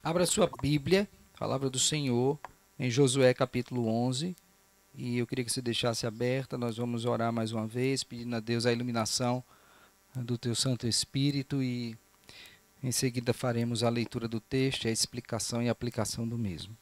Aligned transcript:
Abra 0.00 0.24
sua 0.26 0.48
Bíblia, 0.62 1.08
palavra 1.36 1.68
do 1.68 1.78
Senhor, 1.78 2.38
em 2.78 2.88
Josué 2.88 3.34
capítulo 3.34 3.88
11. 3.88 4.34
E 4.94 5.18
eu 5.18 5.26
queria 5.26 5.44
que 5.44 5.50
você 5.50 5.60
deixasse 5.60 6.06
aberta. 6.06 6.56
Nós 6.56 6.76
vamos 6.76 7.04
orar 7.04 7.32
mais 7.32 7.52
uma 7.52 7.66
vez, 7.66 8.04
pedindo 8.04 8.34
a 8.36 8.40
Deus 8.40 8.64
a 8.64 8.72
iluminação 8.72 9.42
do 10.14 10.38
teu 10.38 10.54
Santo 10.54 10.86
Espírito 10.86 11.60
e 11.60 11.96
em 12.82 12.92
seguida 12.92 13.32
faremos 13.34 13.82
a 13.82 13.88
leitura 13.88 14.28
do 14.28 14.40
texto, 14.40 14.86
a 14.86 14.90
explicação 14.90 15.60
e 15.60 15.68
a 15.68 15.72
aplicação 15.72 16.26
do 16.26 16.38
mesmo. 16.38 16.76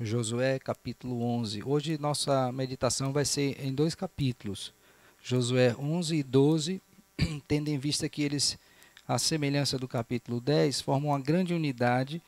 Josué 0.00 0.58
capítulo 0.58 1.22
11. 1.22 1.62
Hoje 1.64 1.98
nossa 1.98 2.50
meditação 2.50 3.12
vai 3.12 3.24
ser 3.24 3.64
em 3.64 3.72
dois 3.72 3.94
capítulos. 3.94 4.74
Josué 5.22 5.74
11 5.78 6.16
e 6.16 6.22
12, 6.24 6.82
tendo 7.46 7.68
em 7.68 7.78
vista 7.78 8.08
que 8.08 8.22
eles, 8.22 8.58
à 9.06 9.18
semelhança 9.20 9.78
do 9.78 9.86
capítulo 9.86 10.40
10, 10.40 10.80
formam 10.80 11.12
uma 11.12 11.20
grande 11.20 11.54
unidade 11.54 12.20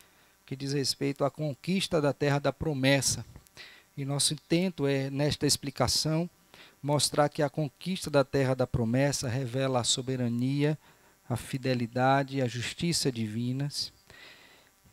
que 0.44 0.56
diz 0.56 0.72
respeito 0.72 1.24
à 1.24 1.30
conquista 1.30 2.00
da 2.00 2.12
terra 2.12 2.38
da 2.38 2.52
promessa. 2.52 3.24
E 3.96 4.04
nosso 4.04 4.34
intento 4.34 4.86
é, 4.86 5.10
nesta 5.10 5.46
explicação, 5.46 6.28
mostrar 6.82 7.28
que 7.28 7.42
a 7.42 7.50
conquista 7.50 8.10
da 8.10 8.24
terra 8.24 8.54
da 8.54 8.66
promessa 8.66 9.28
revela 9.28 9.80
a 9.80 9.84
soberania, 9.84 10.78
a 11.28 11.36
fidelidade 11.36 12.38
e 12.38 12.42
a 12.42 12.48
justiça 12.48 13.12
divinas, 13.12 13.92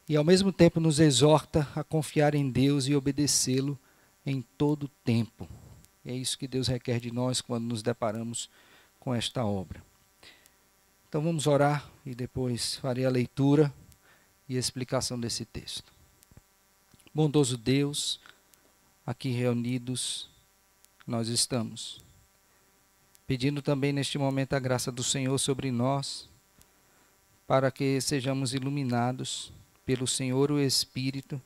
e 0.07 0.15
ao 0.15 0.23
mesmo 0.23 0.51
tempo 0.51 0.79
nos 0.79 0.99
exorta 0.99 1.67
a 1.75 1.83
confiar 1.83 2.33
em 2.35 2.49
Deus 2.49 2.87
e 2.87 2.95
obedecê-lo 2.95 3.77
em 4.25 4.41
todo 4.57 4.83
o 4.83 4.91
tempo. 5.03 5.47
É 6.05 6.13
isso 6.13 6.37
que 6.37 6.47
Deus 6.47 6.67
requer 6.67 6.99
de 6.99 7.11
nós 7.11 7.41
quando 7.41 7.65
nos 7.65 7.83
deparamos 7.83 8.49
com 8.99 9.13
esta 9.13 9.45
obra. 9.45 9.83
Então 11.07 11.21
vamos 11.21 11.47
orar 11.47 11.89
e 12.05 12.13
depois 12.13 12.75
farei 12.75 13.05
a 13.05 13.09
leitura 13.09 13.73
e 14.49 14.57
explicação 14.57 15.19
desse 15.19 15.45
texto. 15.45 15.93
Bondoso 17.13 17.55
Deus, 17.55 18.19
aqui 19.05 19.29
reunidos, 19.29 20.27
nós 21.05 21.27
estamos. 21.27 22.03
Pedindo 23.27 23.61
também 23.61 23.93
neste 23.93 24.17
momento 24.17 24.53
a 24.53 24.59
graça 24.59 24.91
do 24.91 25.03
Senhor 25.03 25.37
sobre 25.37 25.69
nós, 25.69 26.27
para 27.45 27.69
que 27.69 28.01
sejamos 28.01 28.55
iluminados 28.55 29.53
pelo 29.85 30.07
Senhor 30.07 30.51
o 30.51 30.59
Espírito 30.59 31.39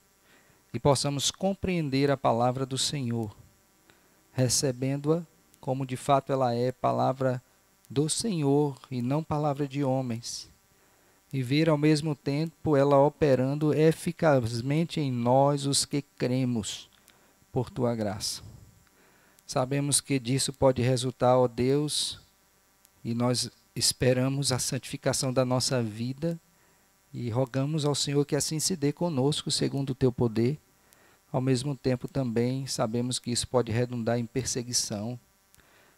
e 0.73 0.80
possamos 0.80 1.30
compreender 1.30 2.10
a 2.10 2.17
palavra 2.17 2.66
do 2.66 2.78
Senhor, 2.78 3.36
recebendo-a 4.32 5.23
como 5.60 5.86
de 5.86 5.98
fato 5.98 6.32
ela 6.32 6.54
é, 6.54 6.72
palavra 6.72 7.42
do 7.90 8.10
Senhor 8.10 8.78
e 8.90 9.02
não 9.02 9.23
palavra 9.23 9.67
de 9.67 9.84
homens 9.84 10.53
e 11.34 11.42
ver 11.42 11.67
ao 11.67 11.78
mesmo 11.80 12.16
tempo 12.16 12.78
ela 12.78 13.00
operando 13.00 13.73
eficazmente 13.73 15.02
em 15.02 15.12
nós, 15.12 15.66
os 15.66 15.84
que 15.84 16.03
cremos, 16.03 16.88
por 17.52 17.72
tua 17.72 17.95
graça. 17.95 18.44
Sabemos 19.44 20.00
que 20.00 20.20
disso 20.20 20.54
pode 20.54 20.84
resultar, 20.84 21.39
ó 21.39 21.48
Deus, 21.48 22.22
e 23.04 23.16
nós 23.16 23.50
esperamos 23.76 24.52
a 24.52 24.59
santificação 24.59 25.34
da 25.34 25.44
nossa 25.44 25.81
vida 25.81 26.39
e 27.11 27.31
rogamos 27.31 27.84
ao 27.84 27.95
Senhor 27.95 28.23
que 28.26 28.36
assim 28.36 28.59
se 28.59 28.76
dê 28.76 28.94
conosco, 28.94 29.50
segundo 29.50 29.89
o 29.89 29.95
teu 29.95 30.11
poder. 30.11 30.59
Ao 31.31 31.42
mesmo 31.42 31.76
tempo, 31.76 32.08
também 32.08 32.67
sabemos 32.67 33.17
que 33.17 33.31
isso 33.31 33.48
pode 33.48 33.72
redundar 33.72 34.20
em 34.20 34.26
perseguição, 34.26 35.20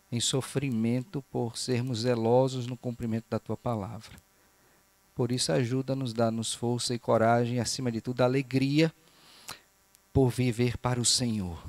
em 0.09 0.19
sofrimento 0.21 1.21
por 1.23 1.57
sermos 1.57 1.99
zelosos 1.99 2.67
no 2.67 2.77
cumprimento 2.77 3.25
da 3.29 3.37
tua 3.37 3.57
palavra. 3.57 4.24
Por 5.15 5.31
isso, 5.31 5.53
ajuda-nos, 5.53 6.13
dá-nos 6.13 6.53
força 6.53 6.93
e 6.93 6.99
coragem, 6.99 7.59
acima 7.59 7.89
de 7.89 8.01
tudo, 8.01 8.21
alegria 8.21 8.93
por 10.11 10.29
viver 10.29 10.77
para 10.77 10.99
o 10.99 11.05
Senhor. 11.05 11.63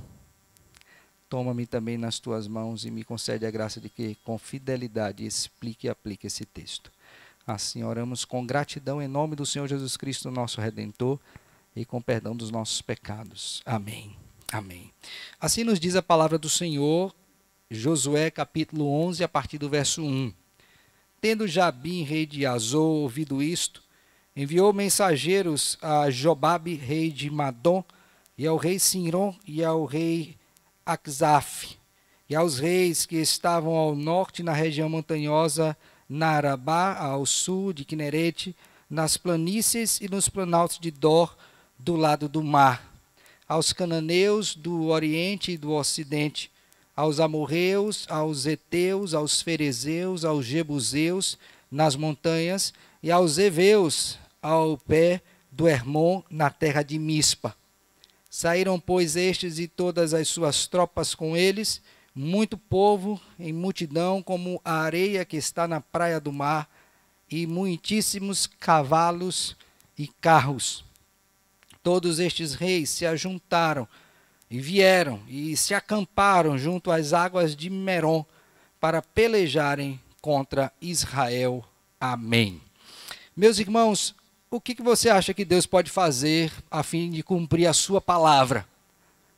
Toma-me 1.28 1.64
também 1.64 1.97
nas 1.97 2.19
tuas 2.19 2.47
mãos 2.47 2.84
e 2.84 2.91
me 2.91 3.05
concede 3.05 3.47
a 3.47 3.50
graça 3.50 3.80
de 3.80 3.88
que, 3.88 4.16
com 4.25 4.37
fidelidade, 4.37 5.25
explique 5.25 5.87
e 5.87 5.91
aplique 5.91 6.26
esse 6.26 6.44
texto. 6.44 6.91
Assim, 7.47 7.84
oramos 7.84 8.25
com 8.25 8.44
gratidão 8.44 9.00
em 9.00 9.06
nome 9.06 9.37
do 9.37 9.47
Senhor 9.47 9.69
Jesus 9.69 9.97
Cristo, 9.97 10.31
nosso 10.31 10.60
Redentor, 10.60 11.19
e 11.75 11.84
com 11.84 12.03
perdão 12.03 12.34
dos 12.34 12.50
nossos 12.50 12.82
pecados. 12.82 13.62
Amém. 13.65 14.16
Amém. 14.53 14.92
Assim 15.41 15.62
nos 15.62 15.78
diz 15.78 15.94
a 15.94 16.03
palavra 16.03 16.38
do 16.38 16.48
Senhor, 16.48 17.15
Josué 17.71 18.31
capítulo 18.31 18.88
11, 18.88 19.22
a 19.22 19.28
partir 19.28 19.59
do 19.59 19.69
verso 19.69 20.03
1. 20.03 20.32
Tendo 21.28 21.48
Jabim, 21.48 22.04
rei 22.04 22.25
de 22.25 22.47
Azor, 22.47 23.03
ouvido 23.03 23.42
isto, 23.42 23.82
enviou 24.37 24.72
mensageiros 24.72 25.76
a 25.82 26.09
Jobabe, 26.09 26.76
rei 26.76 27.10
de 27.10 27.28
Madom, 27.28 27.82
e 28.38 28.47
ao 28.47 28.56
rei 28.56 28.78
Sinron 28.78 29.34
e 29.44 29.65
ao 29.65 29.84
rei 29.86 30.36
Axaf, 30.86 31.76
e 32.31 32.36
aos 32.36 32.60
reis 32.60 33.06
que 33.06 33.16
estavam 33.16 33.75
ao 33.75 33.97
norte 33.97 34.44
na 34.44 34.53
região 34.53 34.88
montanhosa 34.88 35.76
Narabá, 36.09 36.94
ao 36.97 37.26
sul 37.26 37.72
de 37.72 37.84
Quinerete, 37.84 38.54
nas 38.88 39.16
planícies 39.16 40.00
e 40.00 40.09
nos 40.09 40.28
planaltos 40.28 40.78
de 40.78 40.92
Dor, 40.92 41.36
do 41.76 41.97
lado 41.97 42.28
do 42.28 42.41
mar, 42.41 42.88
aos 43.48 43.72
cananeus 43.72 44.54
do 44.54 44.86
oriente 44.86 45.50
e 45.50 45.59
do 45.59 45.72
ocidente, 45.72 46.53
aos 46.97 47.21
amorreus, 47.21 48.07
aos 48.09 48.47
heteus, 48.47 49.12
aos 49.12 49.43
ferezeus, 49.43 50.25
aos 50.25 50.47
jebuseus 50.47 51.39
nas 51.71 51.95
montanhas 51.95 52.73
e 53.03 53.11
aos 53.11 53.37
heveus 53.37 54.19
ao 54.41 54.79
pé 54.79 55.21
do 55.51 55.69
Hermon 55.69 56.23
na 56.31 56.49
terra 56.49 56.83
de 56.83 56.99
Mispa. 56.99 57.55
Saíram, 58.31 58.81
pois, 58.81 59.17
estes 59.17 59.59
e 59.59 59.69
todas 59.69 60.15
as 60.15 60.29
suas 60.29 60.67
tropas 60.67 61.15
com 61.15 61.37
eles, 61.37 61.83
muito 62.15 62.57
povo 62.57 63.21
em 63.39 63.53
multidão, 63.53 64.23
como 64.23 64.61
a 64.65 64.81
areia 64.81 65.25
que 65.25 65.37
está 65.37 65.69
na 65.69 65.81
praia 65.81 66.21
do 66.21 66.33
mar, 66.33 66.69
e 67.31 67.47
muitíssimos 67.47 68.47
cavalos 68.47 69.57
e 69.99 70.07
carros. 70.07 70.84
Todos 71.83 72.19
estes 72.19 72.55
reis 72.55 72.91
se 72.91 73.05
ajuntaram 73.05 73.89
e 74.51 74.61
vieram 74.61 75.21
e 75.29 75.57
se 75.57 75.75
acamparam 75.75 76.57
junto 76.57 76.91
às 76.91 77.12
águas 77.12 77.57
de 77.57 77.69
Merom 77.69 78.25
para 78.81 79.03
pelejarem 79.03 80.01
contra 80.21 80.73
Israel. 80.81 81.65
Amém. 82.01 82.61
Meus 83.37 83.59
irmãos, 83.59 84.15
o 84.51 84.61
que, 84.61 84.81
você 84.81 85.11
acha 85.11 85.34
que 85.34 85.45
Deus 85.45 85.67
pode 85.67 85.91
fazer 85.91 86.53
a 86.71 86.83
fim 86.83 87.11
de 87.11 87.23
cumprir 87.23 87.67
a 87.67 87.73
sua 87.73 88.01
palavra? 88.01 88.67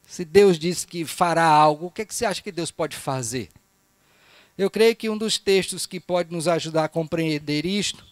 Se 0.06 0.24
Deus 0.24 0.58
diz 0.58 0.84
que 0.84 1.04
fará 1.04 1.44
algo, 1.44 1.86
o 1.86 1.90
que, 1.90 2.04
que 2.04 2.14
você 2.14 2.24
acha 2.24 2.42
que 2.42 2.52
Deus 2.52 2.70
pode 2.70 2.96
fazer? 2.96 3.48
Eu 4.56 4.70
creio 4.70 4.94
que 4.96 5.08
um 5.08 5.16
dos 5.16 5.38
textos 5.38 5.86
que 5.86 6.00
pode 6.00 6.32
nos 6.32 6.48
ajudar 6.48 6.84
a 6.84 6.88
compreender 6.88 7.64
isto, 7.64 8.04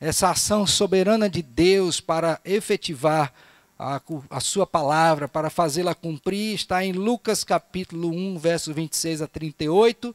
essa 0.00 0.30
ação 0.30 0.66
soberana 0.66 1.28
de 1.28 1.42
Deus 1.42 2.00
para 2.00 2.40
efetivar 2.44 3.32
a, 3.78 4.00
a 4.30 4.40
sua 4.40 4.66
palavra, 4.66 5.28
para 5.28 5.50
fazê-la 5.50 5.94
cumprir, 5.94 6.54
está 6.54 6.84
em 6.84 6.92
Lucas 6.92 7.44
capítulo 7.44 8.10
1, 8.10 8.38
verso 8.38 8.72
26 8.72 9.22
a 9.22 9.26
38, 9.26 10.14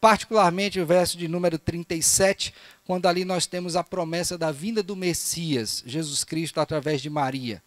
particularmente 0.00 0.80
o 0.80 0.86
verso 0.86 1.18
de 1.18 1.28
número 1.28 1.58
37, 1.58 2.54
quando 2.84 3.06
ali 3.06 3.24
nós 3.24 3.46
temos 3.46 3.76
a 3.76 3.84
promessa 3.84 4.38
da 4.38 4.50
vinda 4.50 4.82
do 4.82 4.96
Messias, 4.96 5.82
Jesus 5.86 6.24
Cristo, 6.24 6.60
através 6.60 7.02
de 7.02 7.10
Maria. 7.10 7.62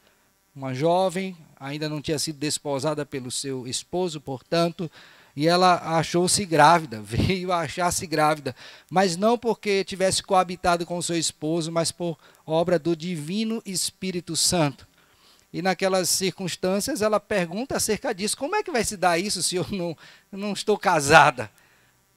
Uma 0.55 0.73
jovem, 0.73 1.37
ainda 1.59 1.87
não 1.87 2.01
tinha 2.01 2.17
sido 2.17 2.37
desposada 2.37 3.05
pelo 3.05 3.29
seu 3.29 3.67
esposo, 3.67 4.19
portanto, 4.19 4.89
e 5.35 5.47
ela 5.47 5.97
achou-se 5.97 6.43
grávida, 6.45 7.01
veio 7.03 7.51
a 7.51 7.59
achar-se 7.59 8.07
grávida, 8.07 8.55
mas 8.89 9.15
não 9.15 9.37
porque 9.37 9.83
tivesse 9.83 10.23
coabitado 10.23 10.85
com 10.85 11.01
seu 11.01 11.17
esposo, 11.17 11.71
mas 11.71 11.91
por 11.91 12.17
obra 12.45 12.79
do 12.79 12.95
divino 12.95 13.61
Espírito 13.65 14.35
Santo. 14.35 14.87
E 15.55 15.61
naquelas 15.61 16.09
circunstâncias 16.09 17.01
ela 17.01 17.17
pergunta 17.17 17.77
acerca 17.77 18.13
disso: 18.13 18.35
como 18.35 18.57
é 18.57 18.61
que 18.61 18.69
vai 18.69 18.83
se 18.83 18.97
dar 18.97 19.17
isso 19.17 19.41
se 19.41 19.55
eu 19.55 19.65
não, 19.71 19.97
não 20.29 20.51
estou 20.51 20.77
casada? 20.77 21.49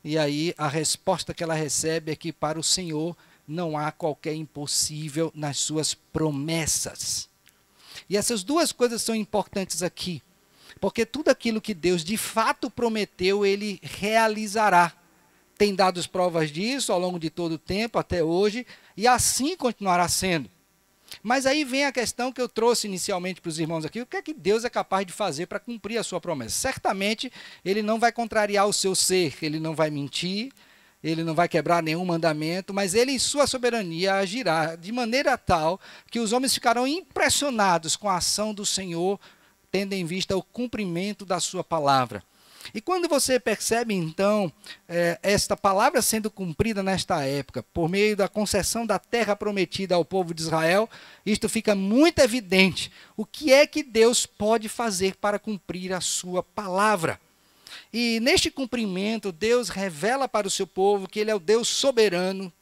E 0.02 0.18
aí 0.18 0.52
a 0.58 0.66
resposta 0.66 1.32
que 1.32 1.44
ela 1.44 1.54
recebe 1.54 2.10
é 2.10 2.16
que 2.16 2.32
para 2.32 2.58
o 2.58 2.64
Senhor 2.64 3.16
não 3.46 3.78
há 3.78 3.92
qualquer 3.92 4.34
impossível 4.34 5.30
nas 5.36 5.56
suas 5.58 5.94
promessas. 5.94 7.28
E 8.10 8.16
essas 8.16 8.42
duas 8.42 8.72
coisas 8.72 9.02
são 9.02 9.14
importantes 9.14 9.84
aqui, 9.84 10.20
porque 10.80 11.06
tudo 11.06 11.28
aquilo 11.28 11.60
que 11.60 11.74
Deus 11.74 12.02
de 12.02 12.16
fato 12.16 12.68
prometeu, 12.68 13.46
ele 13.46 13.78
realizará. 13.84 14.92
Tem 15.56 15.76
dado 15.76 16.08
provas 16.08 16.50
disso 16.50 16.92
ao 16.92 16.98
longo 16.98 17.20
de 17.20 17.30
todo 17.30 17.52
o 17.52 17.58
tempo, 17.58 18.00
até 18.00 18.20
hoje, 18.20 18.66
e 18.96 19.06
assim 19.06 19.56
continuará 19.56 20.08
sendo. 20.08 20.50
Mas 21.22 21.46
aí 21.46 21.64
vem 21.64 21.84
a 21.84 21.92
questão 21.92 22.32
que 22.32 22.40
eu 22.40 22.48
trouxe 22.48 22.86
inicialmente 22.86 23.40
para 23.40 23.48
os 23.48 23.58
irmãos 23.58 23.84
aqui: 23.84 24.00
o 24.00 24.06
que 24.06 24.16
é 24.16 24.22
que 24.22 24.34
Deus 24.34 24.64
é 24.64 24.70
capaz 24.70 25.06
de 25.06 25.12
fazer 25.12 25.46
para 25.46 25.58
cumprir 25.58 25.98
a 25.98 26.02
sua 26.02 26.20
promessa? 26.20 26.56
Certamente, 26.56 27.32
Ele 27.64 27.82
não 27.82 27.98
vai 27.98 28.12
contrariar 28.12 28.66
o 28.66 28.72
seu 28.72 28.94
ser, 28.94 29.34
Ele 29.42 29.58
não 29.58 29.74
vai 29.74 29.90
mentir, 29.90 30.52
ele 31.02 31.22
não 31.22 31.34
vai 31.34 31.48
quebrar 31.48 31.82
nenhum 31.82 32.04
mandamento, 32.04 32.74
mas 32.74 32.94
ele, 32.94 33.12
em 33.12 33.18
sua 33.18 33.46
soberania, 33.46 34.14
agirá 34.14 34.74
de 34.74 34.90
maneira 34.90 35.38
tal 35.38 35.80
que 36.10 36.18
os 36.18 36.32
homens 36.32 36.54
ficarão 36.54 36.86
impressionados 36.86 37.94
com 37.94 38.08
a 38.08 38.16
ação 38.16 38.52
do 38.52 38.66
Senhor, 38.66 39.18
tendo 39.70 39.92
em 39.92 40.04
vista 40.04 40.36
o 40.36 40.42
cumprimento 40.42 41.24
da 41.24 41.38
sua 41.38 41.62
palavra. 41.62 42.22
E 42.74 42.80
quando 42.80 43.08
você 43.08 43.38
percebe, 43.40 43.94
então, 43.94 44.52
é, 44.88 45.18
esta 45.22 45.56
palavra 45.56 46.02
sendo 46.02 46.30
cumprida 46.30 46.82
nesta 46.82 47.24
época, 47.24 47.62
por 47.62 47.88
meio 47.88 48.16
da 48.16 48.28
concessão 48.28 48.86
da 48.86 48.98
terra 48.98 49.34
prometida 49.34 49.94
ao 49.94 50.04
povo 50.04 50.34
de 50.34 50.42
Israel, 50.42 50.88
isto 51.24 51.48
fica 51.48 51.74
muito 51.74 52.18
evidente. 52.20 52.92
O 53.16 53.24
que 53.24 53.52
é 53.52 53.66
que 53.66 53.82
Deus 53.82 54.26
pode 54.26 54.68
fazer 54.68 55.16
para 55.16 55.38
cumprir 55.38 55.92
a 55.92 56.00
sua 56.00 56.42
palavra? 56.42 57.20
E 57.92 58.20
neste 58.20 58.50
cumprimento, 58.50 59.32
Deus 59.32 59.68
revela 59.68 60.28
para 60.28 60.46
o 60.46 60.50
seu 60.50 60.66
povo 60.66 61.08
que 61.08 61.20
Ele 61.20 61.30
é 61.30 61.34
o 61.34 61.40
Deus 61.40 61.68
soberano, 61.68 62.52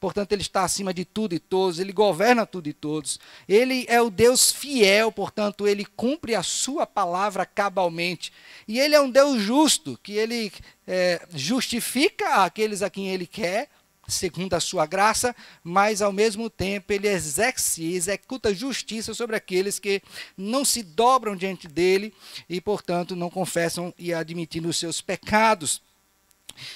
portanto, 0.00 0.32
Ele 0.32 0.42
está 0.42 0.64
acima 0.64 0.92
de 0.92 1.04
tudo 1.04 1.34
e 1.34 1.38
todos, 1.38 1.78
Ele 1.78 1.92
governa 1.92 2.46
tudo 2.46 2.68
e 2.68 2.72
todos. 2.72 3.18
Ele 3.48 3.84
é 3.88 4.00
o 4.00 4.10
Deus 4.10 4.52
fiel, 4.52 5.10
portanto, 5.10 5.66
Ele 5.66 5.84
cumpre 5.84 6.34
a 6.34 6.42
Sua 6.42 6.86
palavra 6.86 7.44
cabalmente. 7.44 8.32
E 8.66 8.78
Ele 8.78 8.94
é 8.94 9.00
um 9.00 9.10
Deus 9.10 9.40
justo, 9.42 9.98
que 10.02 10.12
Ele 10.12 10.52
é, 10.86 11.26
justifica 11.34 12.44
aqueles 12.44 12.82
a 12.82 12.90
quem 12.90 13.08
Ele 13.08 13.26
quer, 13.26 13.68
segundo 14.08 14.54
a 14.54 14.60
sua 14.60 14.86
graça, 14.86 15.34
mas 15.62 16.00
ao 16.00 16.12
mesmo 16.12 16.48
tempo 16.48 16.92
ele 16.92 17.08
exerce, 17.08 17.84
executa 17.92 18.54
justiça 18.54 19.14
sobre 19.14 19.36
aqueles 19.36 19.78
que 19.78 20.02
não 20.36 20.64
se 20.64 20.82
dobram 20.82 21.36
diante 21.36 21.66
dele 21.68 22.14
e, 22.48 22.60
portanto, 22.60 23.16
não 23.16 23.28
confessam 23.28 23.92
e 23.98 24.14
admitem 24.14 24.64
os 24.66 24.76
seus 24.76 25.00
pecados. 25.00 25.82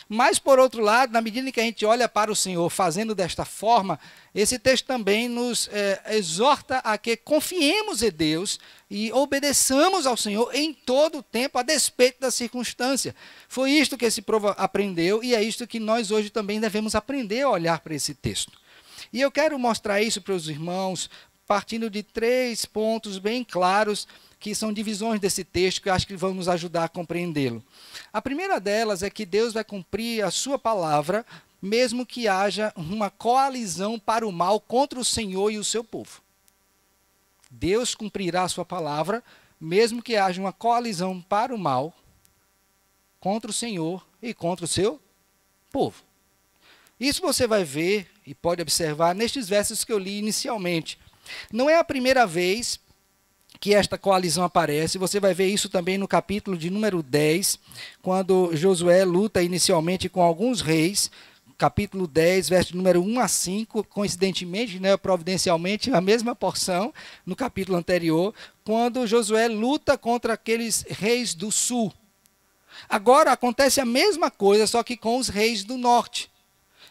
Mas, 0.09 0.39
por 0.39 0.59
outro 0.59 0.83
lado, 0.83 1.13
na 1.13 1.21
medida 1.21 1.49
em 1.49 1.53
que 1.53 1.61
a 1.61 1.65
gente 1.65 1.85
olha 1.85 2.09
para 2.09 2.31
o 2.31 2.37
Senhor 2.37 2.69
fazendo 2.71 3.15
desta 3.15 3.45
forma, 3.45 3.99
esse 4.35 4.59
texto 4.59 4.87
também 4.87 5.29
nos 5.29 5.69
é, 5.73 6.17
exorta 6.17 6.79
a 6.79 6.97
que 6.97 7.17
confiemos 7.17 8.03
em 8.03 8.11
Deus 8.11 8.59
e 8.91 9.13
obedeçamos 9.13 10.07
ao 10.07 10.17
Senhor 10.17 10.55
em 10.55 10.73
todo 10.73 11.19
o 11.19 11.23
tempo, 11.23 11.59
a 11.59 11.63
despeito 11.63 12.21
da 12.21 12.31
circunstância. 12.31 13.15
Foi 13.49 13.71
isto 13.71 13.99
que 13.99 14.05
esse 14.05 14.23
povo 14.23 14.55
aprendeu 14.57 15.23
e 15.23 15.35
é 15.35 15.43
isto 15.43 15.67
que 15.67 15.81
nós 15.81 16.11
hoje 16.11 16.31
também 16.31 16.61
devemos 16.61 16.95
aprender 16.95 17.43
a 17.43 17.51
olhar 17.51 17.81
para 17.81 17.95
esse 17.95 18.15
texto. 18.15 18.59
E 19.13 19.21
eu 19.21 19.31
quero 19.31 19.59
mostrar 19.59 20.01
isso 20.03 20.21
para 20.21 20.35
os 20.35 20.49
irmãos, 20.49 21.11
partindo 21.47 21.91
de 21.91 22.03
três 22.03 22.65
pontos 22.65 23.19
bem 23.19 23.43
claros 23.43 24.07
que 24.41 24.55
são 24.55 24.73
divisões 24.73 25.21
desse 25.21 25.45
texto 25.45 25.83
que 25.83 25.91
acho 25.91 26.07
que 26.07 26.17
vão 26.17 26.33
nos 26.33 26.49
ajudar 26.49 26.85
a 26.85 26.89
compreendê-lo. 26.89 27.63
A 28.11 28.23
primeira 28.23 28.59
delas 28.59 29.03
é 29.03 29.11
que 29.11 29.27
Deus 29.27 29.53
vai 29.53 29.63
cumprir 29.63 30.25
a 30.25 30.31
sua 30.31 30.59
palavra, 30.59 31.27
mesmo 31.61 32.07
que 32.07 32.27
haja 32.27 32.73
uma 32.75 33.11
coalizão 33.11 33.99
para 33.99 34.27
o 34.27 34.33
mal 34.33 34.59
contra 34.59 34.99
o 34.99 35.05
Senhor 35.05 35.51
e 35.51 35.59
o 35.59 35.65
seu 35.65 35.85
povo. 35.85 36.23
Deus 37.51 37.95
cumprirá 37.95 38.45
a 38.45 38.49
sua 38.49 38.65
palavra, 38.65 39.23
mesmo 39.61 40.03
que 40.03 40.17
haja 40.17 40.41
uma 40.41 40.55
coalizão 40.55 41.21
para 41.21 41.55
o 41.55 41.59
mal 41.59 41.95
contra 43.21 43.51
o 43.51 43.55
Senhor 43.55 44.07
e 44.23 44.33
contra 44.33 44.65
o 44.65 44.69
seu 44.69 44.99
povo. 45.71 46.03
Isso 46.99 47.21
você 47.21 47.47
vai 47.47 47.63
ver 47.63 48.11
e 48.27 48.35
pode 48.35 48.63
observar 48.63 49.15
nestes 49.15 49.49
versos 49.49 49.85
que 49.85 49.93
eu 49.93 49.99
li 49.99 50.19
inicialmente. 50.19 50.99
Não 51.53 51.69
é 51.69 51.77
a 51.77 51.85
primeira 51.85 52.27
vez 52.27 52.81
que 53.61 53.75
esta 53.75 53.99
coalizão 53.99 54.43
aparece. 54.43 54.97
Você 54.97 55.21
vai 55.21 55.35
ver 55.35 55.49
isso 55.49 55.69
também 55.69 55.99
no 55.99 56.09
capítulo 56.09 56.57
de 56.57 56.71
número 56.71 57.03
10, 57.03 57.59
quando 58.01 58.57
Josué 58.57 59.05
luta 59.05 59.43
inicialmente 59.43 60.09
com 60.09 60.23
alguns 60.23 60.63
reis. 60.63 61.11
Capítulo 61.59 62.07
10, 62.07 62.49
verso 62.49 62.75
número 62.75 63.03
1 63.03 63.21
a 63.21 63.29
5, 63.29 63.85
coincidentemente, 63.85 64.81
né, 64.81 64.97
providencialmente, 64.97 65.93
a 65.93 66.01
mesma 66.01 66.35
porção 66.35 66.91
no 67.27 67.37
capítulo 67.37 67.77
anterior, 67.77 68.35
quando 68.65 69.07
Josué 69.07 69.47
luta 69.47 69.99
contra 69.99 70.33
aqueles 70.33 70.87
reis 70.89 71.35
do 71.35 71.53
sul. 71.53 71.93
Agora 72.89 73.33
acontece 73.33 73.79
a 73.79 73.85
mesma 73.85 74.31
coisa, 74.31 74.67
só 74.67 74.83
que 74.83 74.97
com 74.97 75.19
os 75.19 75.29
reis 75.29 75.63
do 75.63 75.77
norte. 75.77 76.31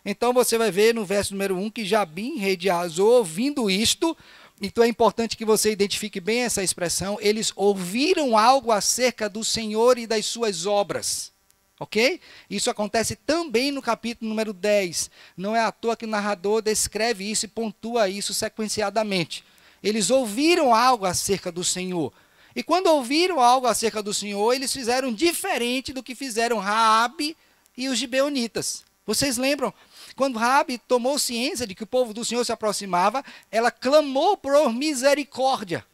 Então 0.06 0.33
você 0.33 0.56
vai 0.56 0.69
ver 0.69 0.94
no 0.94 1.04
verso 1.04 1.33
número 1.33 1.57
1 1.57 1.72
que 1.72 1.83
Jabim, 1.83 2.38
rei 2.38 2.56
de 2.56 2.69
Azor, 2.69 3.18
ouvindo 3.18 3.72
isto, 3.72 4.15
então 4.61 4.83
é 4.83 4.88
importante 4.88 5.38
que 5.38 5.45
você 5.45 5.71
identifique 5.71 6.19
bem 6.19 6.41
essa 6.41 6.61
expressão. 6.61 7.17
Eles 7.21 7.53
ouviram 7.56 8.38
algo 8.38 8.71
acerca 8.71 9.29
do 9.29 9.44
Senhor 9.44 9.97
e 9.97 10.06
das 10.06 10.25
suas 10.25 10.65
obras. 10.65 11.31
Ok? 11.79 12.19
Isso 12.50 12.69
acontece 12.69 13.15
também 13.15 13.71
no 13.71 13.81
capítulo 13.81 14.27
número 14.27 14.51
10. 14.51 15.09
Não 15.38 15.56
é 15.56 15.61
à 15.61 15.71
toa 15.71 15.95
que 15.95 16.03
o 16.03 16.09
narrador 16.09 16.61
descreve 16.61 17.23
isso 17.23 17.45
e 17.45 17.47
pontua 17.47 18.09
isso 18.09 18.33
sequenciadamente. 18.33 19.45
Eles 19.81 20.09
ouviram 20.09 20.75
algo 20.75 21.05
acerca 21.05 21.50
do 21.50 21.63
Senhor. 21.63 22.12
E 22.53 22.62
quando 22.62 22.88
ouviram 22.88 23.39
algo 23.39 23.65
acerca 23.65 24.03
do 24.03 24.13
Senhor, 24.13 24.53
eles 24.53 24.73
fizeram 24.73 25.13
diferente 25.13 25.94
do 25.94 26.03
que 26.03 26.13
fizeram 26.15 26.57
Raabe 26.57 27.38
e 27.77 27.88
os 27.88 27.97
gibeonitas. 27.97 28.83
Vocês 29.05 29.38
lembram 29.38 29.73
quando 30.19 30.38
Rabi 30.38 30.77
tomou 30.77 31.18
ciência 31.18 31.66
de 31.66 31.74
que 31.74 31.83
o 31.83 31.88
povo 31.88 32.13
do 32.13 32.25
Senhor 32.25 32.44
se 32.44 32.51
aproximava, 32.51 33.24
ela 33.50 33.71
clamou 33.71 34.36
por 34.36 34.74
misericórdia. 34.74 35.86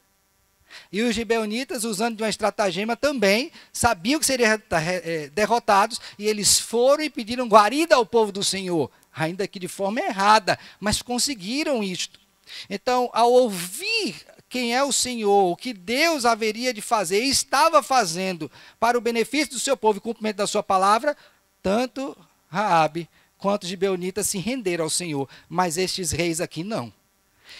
E 0.91 1.03
os 1.03 1.13
gibeonitas, 1.13 1.83
usando 1.83 2.17
de 2.17 2.23
uma 2.23 2.29
estratagema 2.29 2.95
também, 2.95 3.51
sabiam 3.71 4.19
que 4.19 4.25
seriam 4.25 4.59
eh, 4.71 5.29
derrotados, 5.31 6.01
e 6.17 6.25
eles 6.25 6.59
foram 6.59 7.03
e 7.03 7.09
pediram 7.11 7.47
guarida 7.47 7.97
ao 7.97 8.03
povo 8.03 8.31
do 8.31 8.43
Senhor, 8.43 8.89
ainda 9.15 9.47
que 9.47 9.59
de 9.59 9.67
forma 9.67 9.99
errada, 9.99 10.57
mas 10.79 11.03
conseguiram 11.03 11.83
isto. 11.83 12.19
Então, 12.67 13.11
ao 13.13 13.31
ouvir 13.31 14.25
quem 14.49 14.73
é 14.75 14.83
o 14.83 14.91
Senhor, 14.91 15.51
o 15.51 15.55
que 15.55 15.71
Deus 15.71 16.25
haveria 16.25 16.73
de 16.73 16.81
fazer 16.81 17.23
e 17.23 17.29
estava 17.29 17.83
fazendo 17.83 18.49
para 18.79 18.97
o 18.97 19.01
benefício 19.01 19.53
do 19.53 19.59
seu 19.59 19.77
povo 19.77 19.99
e 19.99 20.01
cumprimento 20.01 20.37
da 20.37 20.47
sua 20.47 20.63
palavra, 20.63 21.15
tanto 21.61 22.17
Raabe 22.49 23.07
quanto 23.37 23.67
gibeonitas 23.67 24.27
se 24.27 24.37
renderam 24.37 24.85
ao 24.85 24.89
Senhor, 24.89 25.29
mas 25.49 25.77
estes 25.77 26.11
reis 26.11 26.41
aqui 26.41 26.63
não. 26.63 26.91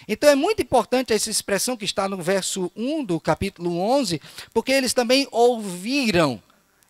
Então 0.08 0.28
é 0.28 0.34
muito 0.34 0.62
importante 0.62 1.12
essa 1.12 1.30
expressão 1.30 1.76
que 1.76 1.84
está 1.84 2.08
no 2.08 2.16
verso 2.16 2.70
1 2.76 3.04
do 3.04 3.20
capítulo 3.20 3.78
11, 3.78 4.20
porque 4.52 4.72
eles 4.72 4.92
também 4.92 5.28
ouviram 5.30 6.42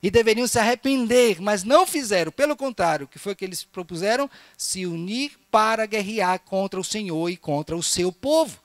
e 0.03 0.11
deveriam 0.11 0.47
se 0.47 0.59
arrepender, 0.59 1.41
mas 1.41 1.65
não 1.65 1.87
fizeram. 1.87 2.31
Pelo 2.31 2.57
contrário, 2.57 3.07
o 3.07 3.09
que 3.09 3.19
foi 3.19 3.35
que 3.35 3.45
eles 3.45 3.65
propuseram? 3.65 4.31
Se 4.57 4.87
unir 4.87 5.33
para 5.51 5.87
guerrear 5.87 6.41
contra 6.41 6.79
o 6.79 6.85
Senhor 6.85 7.29
e 7.29 7.37
contra 7.37 7.77
o 7.77 7.83
seu 7.83 8.13
povo. 8.13 8.61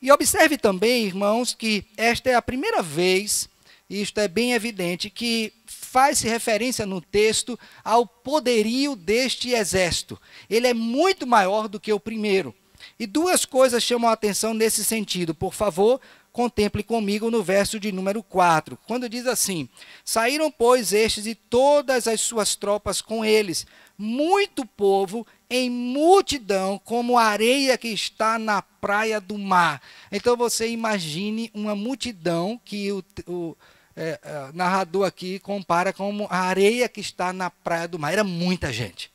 E 0.00 0.12
observe 0.12 0.58
também, 0.58 1.06
irmãos, 1.06 1.54
que 1.54 1.84
esta 1.96 2.30
é 2.30 2.34
a 2.34 2.42
primeira 2.42 2.82
vez, 2.82 3.48
isto 3.88 4.18
é 4.18 4.28
bem 4.28 4.52
evidente, 4.52 5.10
que 5.10 5.52
faz-se 5.66 6.26
referência 6.28 6.86
no 6.86 7.00
texto 7.00 7.58
ao 7.84 8.06
poderio 8.06 8.96
deste 8.96 9.50
exército. 9.50 10.20
Ele 10.48 10.66
é 10.66 10.74
muito 10.74 11.26
maior 11.26 11.68
do 11.68 11.78
que 11.78 11.92
o 11.92 12.00
primeiro. 12.00 12.54
E 12.98 13.06
duas 13.06 13.44
coisas 13.44 13.82
chamam 13.82 14.10
a 14.10 14.14
atenção 14.14 14.54
nesse 14.54 14.84
sentido. 14.84 15.34
Por 15.34 15.54
favor, 15.54 16.00
contemple 16.32 16.82
comigo 16.82 17.30
no 17.30 17.42
verso 17.42 17.78
de 17.78 17.92
número 17.92 18.22
4, 18.22 18.76
quando 18.86 19.08
diz 19.08 19.26
assim: 19.26 19.68
Saíram, 20.04 20.50
pois, 20.50 20.92
estes 20.92 21.26
e 21.26 21.34
todas 21.34 22.08
as 22.08 22.20
suas 22.20 22.56
tropas 22.56 23.00
com 23.00 23.24
eles, 23.24 23.66
muito 23.96 24.66
povo 24.66 25.26
em 25.48 25.70
multidão, 25.70 26.80
como 26.84 27.16
a 27.16 27.24
areia 27.24 27.78
que 27.78 27.88
está 27.88 28.38
na 28.38 28.60
praia 28.60 29.20
do 29.20 29.38
mar. 29.38 29.80
Então 30.10 30.36
você 30.36 30.68
imagine 30.68 31.50
uma 31.54 31.76
multidão 31.76 32.60
que 32.64 32.90
o, 32.90 33.04
o 33.26 33.56
é, 33.96 34.18
é, 34.22 34.50
narrador 34.52 35.06
aqui 35.06 35.38
compara 35.38 35.92
como 35.92 36.26
a 36.28 36.38
areia 36.38 36.88
que 36.88 37.00
está 37.00 37.32
na 37.32 37.50
praia 37.50 37.86
do 37.86 37.98
mar. 37.98 38.12
Era 38.12 38.24
muita 38.24 38.72
gente. 38.72 39.10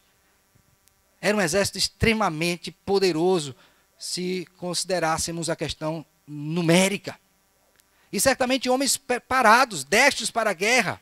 Era 1.22 1.36
um 1.36 1.42
exército 1.42 1.78
extremamente 1.78 2.72
poderoso, 2.72 3.56
se 3.98 4.48
considerássemos 4.58 5.50
a 5.50 5.56
questão 5.56 6.06
numérica. 6.26 7.20
E 8.12 8.20
certamente 8.20 8.70
homens 8.70 8.96
preparados, 8.96 9.84
destes 9.84 10.32
para 10.32 10.52
a 10.52 10.54
guerra. 10.54 11.00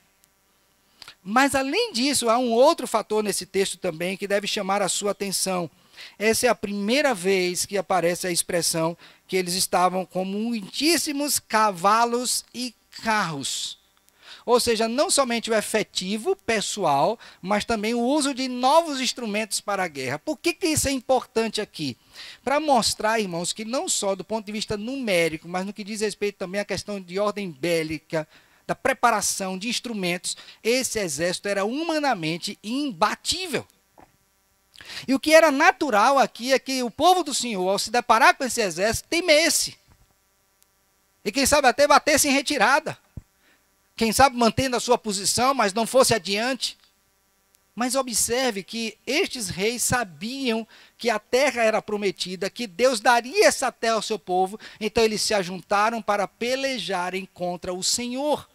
Mas, 1.24 1.54
além 1.54 1.94
disso, 1.94 2.30
há 2.30 2.38
um 2.38 2.52
outro 2.52 2.88
fator 2.88 3.24
nesse 3.24 3.46
texto 3.46 3.78
também 3.78 4.18
que 4.18 4.28
deve 4.28 4.48
chamar 4.48 4.82
a 4.82 4.90
sua 4.90 5.12
atenção. 5.12 5.70
Essa 6.18 6.48
é 6.48 6.50
a 6.50 6.56
primeira 6.56 7.14
vez 7.14 7.66
que 7.66 7.78
aparece 7.78 8.28
a 8.28 8.32
expressão 8.32 8.98
que 9.28 9.36
eles 9.36 9.54
estavam 9.54 10.06
com 10.06 10.24
muitíssimos 10.24 11.40
cavalos 11.40 12.46
e 12.54 12.74
carros. 12.98 13.78
Ou 14.46 14.62
seja, 14.62 14.88
não 14.88 15.12
somente 15.12 15.52
o 15.52 15.54
efetivo 15.54 16.34
pessoal, 16.34 17.20
mas 17.42 17.66
também 17.66 17.94
o 17.94 18.00
uso 18.00 18.34
de 18.34 18.48
novos 18.48 19.02
instrumentos 19.02 19.60
para 19.60 19.84
a 19.84 19.88
guerra. 19.90 20.20
Por 20.20 20.38
que, 20.38 20.54
que 20.54 20.68
isso 20.68 20.88
é 20.88 20.92
importante 20.92 21.60
aqui? 21.60 21.98
Para 22.44 22.58
mostrar, 22.58 23.20
irmãos, 23.20 23.52
que 23.52 23.66
não 23.66 23.90
só 23.90 24.16
do 24.16 24.24
ponto 24.24 24.46
de 24.46 24.54
vista 24.54 24.78
numérico, 24.78 25.50
mas 25.50 25.66
no 25.66 25.74
que 25.74 25.84
diz 25.84 26.00
respeito 26.00 26.38
também 26.38 26.62
à 26.62 26.66
questão 26.66 27.02
de 27.02 27.20
ordem 27.20 27.52
bélica, 27.52 28.26
da 28.66 28.74
preparação 28.76 29.58
de 29.58 29.70
instrumentos, 29.70 30.36
esse 30.64 31.00
exército 31.00 31.48
era 31.48 31.66
humanamente 31.66 32.58
imbatível. 32.64 33.66
E 35.08 35.14
o 35.14 35.20
que 35.20 35.34
era 35.34 35.52
natural 35.52 36.20
aqui 36.20 36.54
é 36.54 36.60
que 36.60 36.84
o 36.84 36.92
povo 36.92 37.24
do 37.24 37.34
Senhor, 37.34 37.68
ao 37.68 37.80
se 37.80 37.92
deparar 37.92 38.36
com 38.36 38.44
esse 38.44 38.62
exército, 38.62 39.10
temesse. 39.10 39.78
E 41.28 41.32
quem 41.32 41.46
sabe 41.46 41.68
até 41.68 41.86
batesse 41.86 42.30
em 42.30 42.32
retirada. 42.32 42.98
Quem 43.98 44.14
sabe 44.14 44.38
mantendo 44.38 44.78
a 44.78 44.80
sua 44.80 44.98
posição, 44.98 45.54
mas 45.54 45.74
não 45.74 45.86
fosse 45.86 46.14
adiante. 46.14 46.78
Mas 47.76 47.96
observe 47.96 48.64
que 48.64 48.98
estes 49.06 49.50
reis 49.50 49.84
sabiam 49.84 50.66
que 50.98 51.10
a 51.10 51.20
terra 51.20 51.64
era 51.64 51.82
prometida, 51.82 52.50
que 52.50 52.66
Deus 52.66 53.02
daria 53.02 53.46
essa 53.46 53.70
terra 53.74 53.96
ao 53.96 54.02
seu 54.02 54.18
povo, 54.18 54.58
então 54.80 55.04
eles 55.04 55.22
se 55.22 55.34
ajuntaram 55.34 56.02
para 56.02 56.30
pelejarem 56.30 57.28
contra 57.34 57.74
o 57.74 57.84
Senhor. 57.84 58.48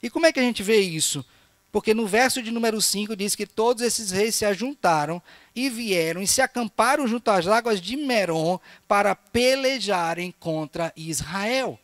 E 0.00 0.08
como 0.08 0.24
é 0.24 0.32
que 0.32 0.38
a 0.38 0.44
gente 0.44 0.62
vê 0.62 0.78
isso? 0.78 1.24
Porque 1.72 1.92
no 1.92 2.06
verso 2.06 2.40
de 2.40 2.52
número 2.52 2.80
5 2.80 3.16
diz 3.16 3.34
que 3.34 3.46
todos 3.48 3.82
esses 3.82 4.12
reis 4.12 4.36
se 4.36 4.44
ajuntaram 4.44 5.20
e 5.56 5.68
vieram 5.68 6.22
e 6.22 6.28
se 6.28 6.40
acamparam 6.40 7.08
junto 7.08 7.32
às 7.32 7.48
águas 7.48 7.80
de 7.80 7.96
Merom 7.96 8.60
para 8.86 9.12
pelejarem 9.16 10.32
contra 10.38 10.92
Israel. 10.96 11.80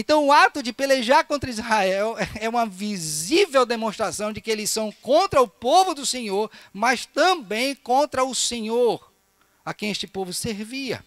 Então, 0.00 0.28
o 0.28 0.32
ato 0.32 0.62
de 0.62 0.72
pelejar 0.72 1.26
contra 1.26 1.50
Israel 1.50 2.14
é 2.40 2.48
uma 2.48 2.64
visível 2.64 3.66
demonstração 3.66 4.32
de 4.32 4.40
que 4.40 4.48
eles 4.48 4.70
são 4.70 4.92
contra 5.02 5.42
o 5.42 5.48
povo 5.48 5.92
do 5.92 6.06
Senhor, 6.06 6.48
mas 6.72 7.04
também 7.04 7.74
contra 7.74 8.22
o 8.22 8.32
Senhor, 8.32 9.12
a 9.64 9.74
quem 9.74 9.90
este 9.90 10.06
povo 10.06 10.32
servia. 10.32 11.04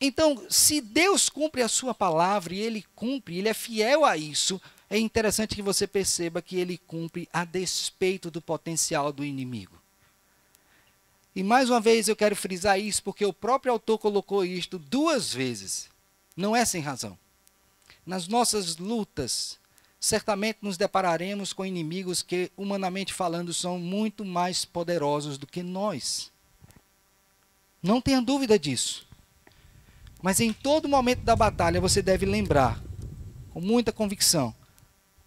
Então, 0.00 0.42
se 0.48 0.80
Deus 0.80 1.28
cumpre 1.28 1.60
a 1.60 1.68
sua 1.68 1.92
palavra 1.92 2.54
e 2.54 2.60
ele 2.60 2.82
cumpre, 2.94 3.36
ele 3.36 3.50
é 3.50 3.52
fiel 3.52 4.06
a 4.06 4.16
isso, 4.16 4.58
é 4.88 4.98
interessante 4.98 5.54
que 5.54 5.60
você 5.60 5.86
perceba 5.86 6.40
que 6.40 6.56
ele 6.56 6.78
cumpre 6.78 7.28
a 7.30 7.44
despeito 7.44 8.30
do 8.30 8.40
potencial 8.40 9.12
do 9.12 9.22
inimigo. 9.22 9.78
E 11.34 11.42
mais 11.42 11.68
uma 11.68 11.82
vez 11.82 12.08
eu 12.08 12.16
quero 12.16 12.34
frisar 12.34 12.80
isso 12.80 13.02
porque 13.02 13.26
o 13.26 13.34
próprio 13.34 13.70
autor 13.70 13.98
colocou 13.98 14.46
isto 14.46 14.78
duas 14.78 15.30
vezes. 15.30 15.90
Não 16.34 16.56
é 16.56 16.64
sem 16.64 16.80
razão. 16.80 17.18
Nas 18.06 18.28
nossas 18.28 18.76
lutas, 18.76 19.58
certamente 19.98 20.58
nos 20.62 20.76
depararemos 20.76 21.52
com 21.52 21.66
inimigos 21.66 22.22
que, 22.22 22.52
humanamente 22.56 23.12
falando, 23.12 23.52
são 23.52 23.78
muito 23.80 24.24
mais 24.24 24.64
poderosos 24.64 25.36
do 25.36 25.46
que 25.46 25.62
nós. 25.62 26.30
Não 27.82 28.00
tenha 28.00 28.22
dúvida 28.22 28.56
disso. 28.58 29.06
Mas 30.22 30.40
em 30.40 30.52
todo 30.52 30.88
momento 30.88 31.22
da 31.22 31.34
batalha 31.34 31.80
você 31.80 32.00
deve 32.00 32.24
lembrar, 32.24 32.80
com 33.50 33.60
muita 33.60 33.92
convicção, 33.92 34.54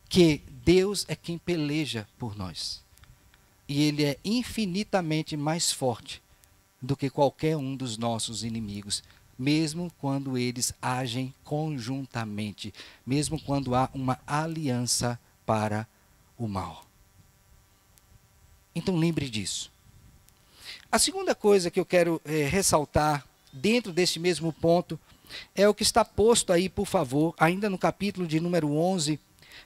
que 0.08 0.42
Deus 0.64 1.06
é 1.08 1.16
quem 1.16 1.38
peleja 1.38 2.08
por 2.18 2.36
nós. 2.36 2.84
E 3.68 3.84
Ele 3.84 4.04
é 4.06 4.18
infinitamente 4.24 5.38
mais 5.38 5.72
forte 5.72 6.22
do 6.82 6.96
que 6.96 7.10
qualquer 7.10 7.58
um 7.58 7.76
dos 7.76 7.98
nossos 7.98 8.44
inimigos 8.44 9.04
mesmo 9.40 9.90
quando 9.98 10.38
eles 10.38 10.74
agem 10.82 11.34
conjuntamente, 11.46 12.74
mesmo 13.06 13.40
quando 13.40 13.74
há 13.74 13.90
uma 13.94 14.20
aliança 14.28 15.18
para 15.46 15.88
o 16.38 16.46
mal. 16.46 16.86
Então 18.76 18.98
lembre 18.98 19.30
disso. 19.30 19.72
A 20.92 21.00
segunda 21.00 21.34
coisa 21.34 21.72
que 21.72 21.80
eu 21.80 21.86
quero 21.86 22.22
é, 22.26 22.46
ressaltar 22.46 23.26
dentro 23.54 23.94
deste 23.94 24.20
mesmo 24.20 24.52
ponto 24.52 25.00
é 25.56 25.68
o 25.68 25.74
que 25.74 25.84
está 25.84 26.04
posto 26.04 26.52
aí, 26.52 26.68
por 26.68 26.86
favor, 26.86 27.34
ainda 27.40 27.70
no 27.70 27.78
capítulo 27.78 28.28
de 28.28 28.40
número 28.40 28.76
11, 28.76 29.20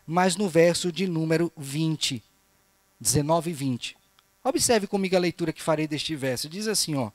mas 0.05 0.35
no 0.35 0.47
verso 0.47 0.91
de 0.91 1.07
número 1.07 1.51
20, 1.57 2.21
19 2.99 3.49
e 3.49 3.53
20. 3.53 3.97
Observe 4.43 4.85
comigo 4.85 5.15
a 5.15 5.19
leitura 5.19 5.53
que 5.53 5.61
farei 5.61 5.87
deste 5.87 6.15
verso. 6.15 6.49
Diz 6.49 6.67
assim, 6.67 6.95
ó: 6.95 7.11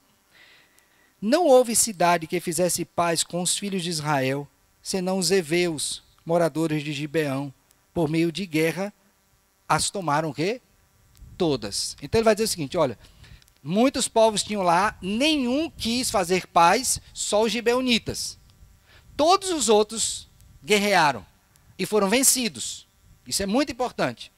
não 1.21 1.47
houve 1.47 1.75
cidade 1.75 2.27
que 2.27 2.41
fizesse 2.41 2.85
paz 2.85 3.23
com 3.23 3.43
os 3.43 3.57
filhos 3.57 3.83
de 3.83 3.91
Israel, 3.91 4.47
senão 4.83 5.19
os 5.19 5.31
heveus, 5.31 6.03
moradores 6.25 6.83
de 6.83 6.93
Gibeão, 6.93 7.53
por 7.93 8.09
meio 8.09 8.31
de 8.31 8.47
guerra, 8.47 8.93
as 9.69 9.91
tomaram 9.91 10.31
o 10.31 10.35
quê? 10.35 10.61
Todas. 11.37 11.97
Então 12.01 12.19
ele 12.19 12.25
vai 12.25 12.35
dizer 12.35 12.45
o 12.45 12.49
seguinte, 12.49 12.77
olha, 12.77 12.99
muitos 13.63 14.07
povos 14.09 14.43
tinham 14.43 14.63
lá, 14.63 14.97
nenhum 15.03 15.69
quis 15.71 16.11
fazer 16.11 16.47
paz, 16.47 17.01
só 17.13 17.43
os 17.43 17.53
gibeonitas. 17.53 18.39
Todos 19.17 19.51
os 19.51 19.69
outros 19.69 20.29
guerrearam 20.65 21.27
e 21.79 21.85
foram 21.85 22.09
vencidos. 22.09 22.87
Isso 23.27 23.43
é 23.43 23.47
muito 23.47 23.73
importante. 23.73 24.33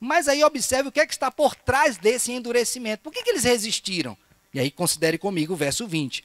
Mas 0.00 0.26
aí 0.26 0.42
observe 0.42 0.88
o 0.88 0.92
que 0.92 1.00
é 1.00 1.06
que 1.06 1.12
está 1.12 1.30
por 1.30 1.54
trás 1.54 1.96
desse 1.96 2.32
endurecimento. 2.32 3.02
Por 3.02 3.12
que, 3.12 3.22
que 3.22 3.30
eles 3.30 3.44
resistiram? 3.44 4.16
E 4.52 4.60
aí 4.60 4.70
considere 4.70 5.18
comigo 5.18 5.54
o 5.54 5.56
verso 5.56 5.86
20. 5.86 6.24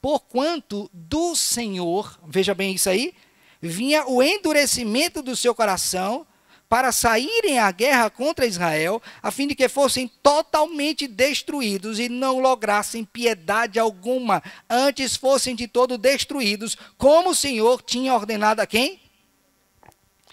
Porquanto 0.00 0.90
do 0.92 1.34
Senhor, 1.34 2.18
veja 2.26 2.54
bem 2.54 2.74
isso 2.74 2.88
aí, 2.88 3.14
vinha 3.60 4.06
o 4.06 4.22
endurecimento 4.22 5.22
do 5.22 5.34
seu 5.34 5.54
coração 5.54 6.26
para 6.68 6.92
saírem 6.92 7.58
à 7.58 7.70
guerra 7.70 8.10
contra 8.10 8.46
Israel, 8.46 9.00
a 9.22 9.30
fim 9.30 9.46
de 9.46 9.54
que 9.54 9.68
fossem 9.68 10.08
totalmente 10.22 11.06
destruídos 11.06 11.98
e 11.98 12.08
não 12.08 12.40
lograssem 12.40 13.04
piedade 13.04 13.78
alguma, 13.78 14.42
antes 14.68 15.16
fossem 15.16 15.54
de 15.54 15.68
todo 15.68 15.96
destruídos, 15.96 16.76
como 16.98 17.30
o 17.30 17.34
Senhor 17.34 17.80
tinha 17.82 18.14
ordenado 18.14 18.60
a 18.60 18.66
quem? 18.66 19.00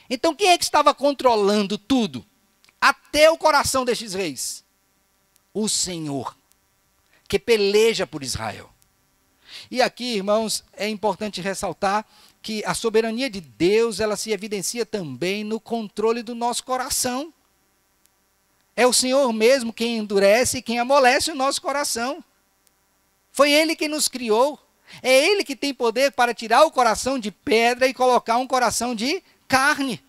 Então, 0.10 0.36
quem 0.36 0.50
é 0.50 0.58
que 0.58 0.64
estava 0.64 0.94
controlando 0.94 1.78
tudo? 1.78 2.26
Até 2.80 3.30
o 3.30 3.38
coração 3.38 3.86
destes 3.86 4.14
reis? 4.14 4.64
O 5.54 5.70
Senhor 5.70 6.36
que 7.32 7.40
peleja 7.40 8.06
por 8.06 8.24
Israel. 8.24 8.70
E 9.70 9.82
aqui, 9.82 10.18
irmãos, 10.18 10.66
é 10.74 10.90
importante 10.90 11.40
ressaltar 11.40 12.06
que 12.42 12.62
a 12.66 12.74
soberania 12.74 13.30
de 13.30 13.40
Deus, 13.40 14.02
ela 14.02 14.18
se 14.18 14.32
evidencia 14.32 14.86
também 14.86 15.42
no 15.42 15.58
controle 15.58 16.24
do 16.24 16.36
nosso 16.36 16.66
coração. 16.66 17.34
É 18.76 18.86
o 18.86 18.92
Senhor 18.92 19.32
mesmo 19.32 19.72
quem 19.72 20.00
endurece 20.00 20.58
e 20.58 20.62
quem 20.62 20.78
amolece 20.78 21.32
o 21.32 21.36
nosso 21.36 21.62
coração. 21.62 22.22
Foi 23.32 23.50
Ele 23.50 23.78
quem 23.78 23.88
nos 23.88 24.10
criou. 24.10 24.60
É 25.02 25.26
Ele 25.30 25.46
que 25.46 25.56
tem 25.56 25.74
poder 25.74 26.12
para 26.12 26.34
tirar 26.34 26.66
o 26.66 26.72
coração 26.72 27.18
de 27.18 27.32
pedra 27.32 27.88
e 27.88 27.94
colocar 27.94 28.36
um 28.36 28.48
coração 28.48 28.94
de 28.94 29.24
carne. 29.48 30.04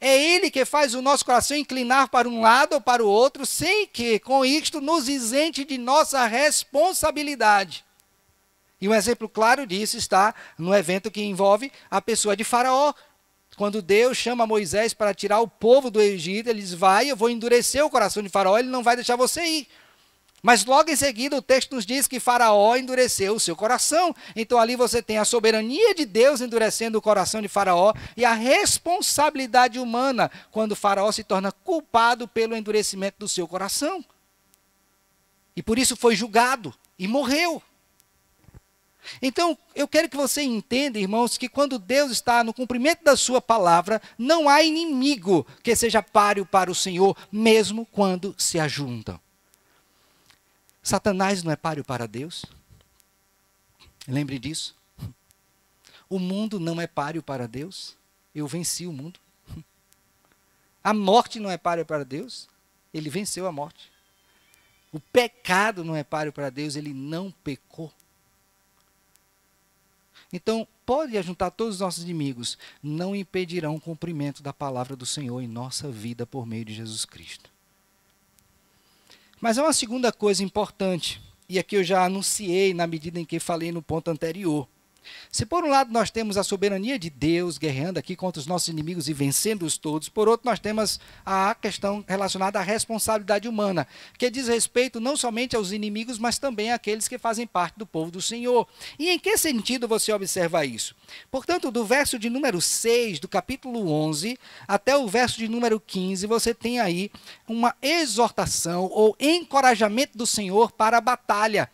É 0.00 0.16
Ele 0.16 0.50
que 0.50 0.64
faz 0.64 0.94
o 0.94 1.02
nosso 1.02 1.24
coração 1.24 1.56
inclinar 1.56 2.08
para 2.08 2.28
um 2.28 2.40
lado 2.40 2.74
ou 2.74 2.80
para 2.80 3.04
o 3.04 3.08
outro, 3.08 3.44
sem 3.44 3.86
que, 3.86 4.18
com 4.20 4.44
isto, 4.44 4.80
nos 4.80 5.08
isente 5.08 5.64
de 5.64 5.76
nossa 5.76 6.24
responsabilidade. 6.26 7.84
E 8.80 8.88
um 8.88 8.94
exemplo 8.94 9.28
claro 9.28 9.66
disso 9.66 9.96
está 9.96 10.34
no 10.56 10.74
evento 10.74 11.10
que 11.10 11.22
envolve 11.22 11.72
a 11.90 12.00
pessoa 12.00 12.36
de 12.36 12.44
Faraó. 12.44 12.94
Quando 13.56 13.82
Deus 13.82 14.16
chama 14.16 14.46
Moisés 14.46 14.94
para 14.94 15.12
tirar 15.12 15.40
o 15.40 15.48
povo 15.48 15.90
do 15.90 16.00
Egito, 16.00 16.48
ele 16.48 16.60
diz: 16.60 16.72
Vai, 16.72 17.10
eu 17.10 17.16
vou 17.16 17.28
endurecer 17.28 17.84
o 17.84 17.90
coração 17.90 18.22
de 18.22 18.28
Faraó, 18.28 18.56
ele 18.56 18.68
não 18.68 18.84
vai 18.84 18.94
deixar 18.94 19.16
você 19.16 19.42
ir. 19.44 19.68
Mas 20.42 20.64
logo 20.64 20.90
em 20.90 20.96
seguida 20.96 21.36
o 21.36 21.42
texto 21.42 21.74
nos 21.74 21.84
diz 21.84 22.06
que 22.06 22.20
Faraó 22.20 22.76
endureceu 22.76 23.34
o 23.34 23.40
seu 23.40 23.56
coração. 23.56 24.14
Então 24.36 24.58
ali 24.58 24.76
você 24.76 25.02
tem 25.02 25.18
a 25.18 25.24
soberania 25.24 25.94
de 25.94 26.04
Deus 26.04 26.40
endurecendo 26.40 26.98
o 26.98 27.02
coração 27.02 27.42
de 27.42 27.48
Faraó 27.48 27.92
e 28.16 28.24
a 28.24 28.34
responsabilidade 28.34 29.78
humana 29.78 30.30
quando 30.50 30.76
Faraó 30.76 31.10
se 31.10 31.24
torna 31.24 31.50
culpado 31.50 32.28
pelo 32.28 32.56
endurecimento 32.56 33.18
do 33.18 33.28
seu 33.28 33.48
coração. 33.48 34.04
E 35.56 35.62
por 35.62 35.78
isso 35.78 35.96
foi 35.96 36.14
julgado 36.14 36.72
e 36.96 37.08
morreu. 37.08 37.60
Então, 39.22 39.56
eu 39.74 39.88
quero 39.88 40.08
que 40.08 40.16
você 40.16 40.42
entenda, 40.42 40.98
irmãos, 40.98 41.38
que 41.38 41.48
quando 41.48 41.78
Deus 41.78 42.12
está 42.12 42.44
no 42.44 42.52
cumprimento 42.52 43.02
da 43.02 43.16
sua 43.16 43.40
palavra, 43.40 44.02
não 44.18 44.48
há 44.48 44.62
inimigo 44.62 45.46
que 45.62 45.74
seja 45.74 46.02
páreo 46.02 46.44
para 46.44 46.70
o 46.70 46.74
Senhor, 46.74 47.16
mesmo 47.32 47.86
quando 47.86 48.34
se 48.36 48.60
ajuntam. 48.60 49.18
Satanás 50.82 51.42
não 51.42 51.52
é 51.52 51.56
páreo 51.56 51.84
para 51.84 52.06
Deus. 52.06 52.44
Lembre 54.06 54.38
disso. 54.38 54.76
O 56.08 56.18
mundo 56.18 56.58
não 56.58 56.80
é 56.80 56.86
páreo 56.86 57.22
para 57.22 57.46
Deus. 57.46 57.96
Eu 58.34 58.46
venci 58.46 58.86
o 58.86 58.92
mundo. 58.92 59.20
A 60.82 60.94
morte 60.94 61.38
não 61.38 61.50
é 61.50 61.58
páreo 61.58 61.84
para 61.84 62.04
Deus. 62.04 62.48
Ele 62.94 63.10
venceu 63.10 63.46
a 63.46 63.52
morte. 63.52 63.92
O 64.90 64.98
pecado 64.98 65.84
não 65.84 65.94
é 65.94 66.02
páreo 66.02 66.32
para 66.32 66.48
Deus. 66.48 66.76
Ele 66.76 66.94
não 66.94 67.30
pecou. 67.30 67.92
Então, 70.32 70.66
pode 70.84 71.16
ajuntar 71.16 71.50
todos 71.50 71.76
os 71.76 71.80
nossos 71.80 72.04
inimigos, 72.04 72.58
não 72.82 73.16
impedirão 73.16 73.76
o 73.76 73.80
cumprimento 73.80 74.42
da 74.42 74.52
palavra 74.52 74.94
do 74.94 75.06
Senhor 75.06 75.40
em 75.40 75.48
nossa 75.48 75.90
vida 75.90 76.26
por 76.26 76.46
meio 76.46 76.64
de 76.64 76.74
Jesus 76.74 77.04
Cristo. 77.04 77.50
Mas 79.40 79.56
há 79.56 79.62
uma 79.62 79.72
segunda 79.72 80.10
coisa 80.10 80.42
importante, 80.42 81.22
e 81.48 81.58
aqui 81.60 81.76
eu 81.76 81.84
já 81.84 82.04
anunciei 82.04 82.74
na 82.74 82.88
medida 82.88 83.20
em 83.20 83.24
que 83.24 83.38
falei 83.38 83.70
no 83.70 83.80
ponto 83.80 84.10
anterior. 84.10 84.68
Se 85.30 85.44
por 85.44 85.64
um 85.64 85.70
lado 85.70 85.92
nós 85.92 86.10
temos 86.10 86.36
a 86.36 86.42
soberania 86.42 86.98
de 86.98 87.10
Deus 87.10 87.58
guerreando 87.58 87.98
aqui 87.98 88.16
contra 88.16 88.40
os 88.40 88.46
nossos 88.46 88.68
inimigos 88.68 89.08
e 89.08 89.12
vencendo-os 89.12 89.76
todos, 89.76 90.08
por 90.08 90.28
outro 90.28 90.48
nós 90.48 90.58
temos 90.58 90.98
a 91.24 91.54
questão 91.54 92.04
relacionada 92.06 92.58
à 92.58 92.62
responsabilidade 92.62 93.48
humana, 93.48 93.86
que 94.16 94.30
diz 94.30 94.48
respeito 94.48 95.00
não 95.00 95.16
somente 95.16 95.56
aos 95.56 95.72
inimigos, 95.72 96.18
mas 96.18 96.38
também 96.38 96.72
àqueles 96.72 97.08
que 97.08 97.18
fazem 97.18 97.46
parte 97.46 97.78
do 97.78 97.86
povo 97.86 98.10
do 98.10 98.22
Senhor. 98.22 98.66
E 98.98 99.08
em 99.10 99.18
que 99.18 99.36
sentido 99.36 99.86
você 99.86 100.12
observa 100.12 100.64
isso? 100.64 100.94
Portanto, 101.30 101.70
do 101.70 101.84
verso 101.84 102.18
de 102.18 102.30
número 102.30 102.60
6 102.60 103.20
do 103.20 103.28
capítulo 103.28 103.90
11 103.90 104.38
até 104.66 104.96
o 104.96 105.06
verso 105.08 105.38
de 105.38 105.48
número 105.48 105.80
15, 105.80 106.26
você 106.26 106.54
tem 106.54 106.80
aí 106.80 107.10
uma 107.46 107.74
exortação 107.82 108.88
ou 108.92 109.16
encorajamento 109.18 110.16
do 110.16 110.26
Senhor 110.26 110.72
para 110.72 110.98
a 110.98 111.00
batalha. 111.00 111.70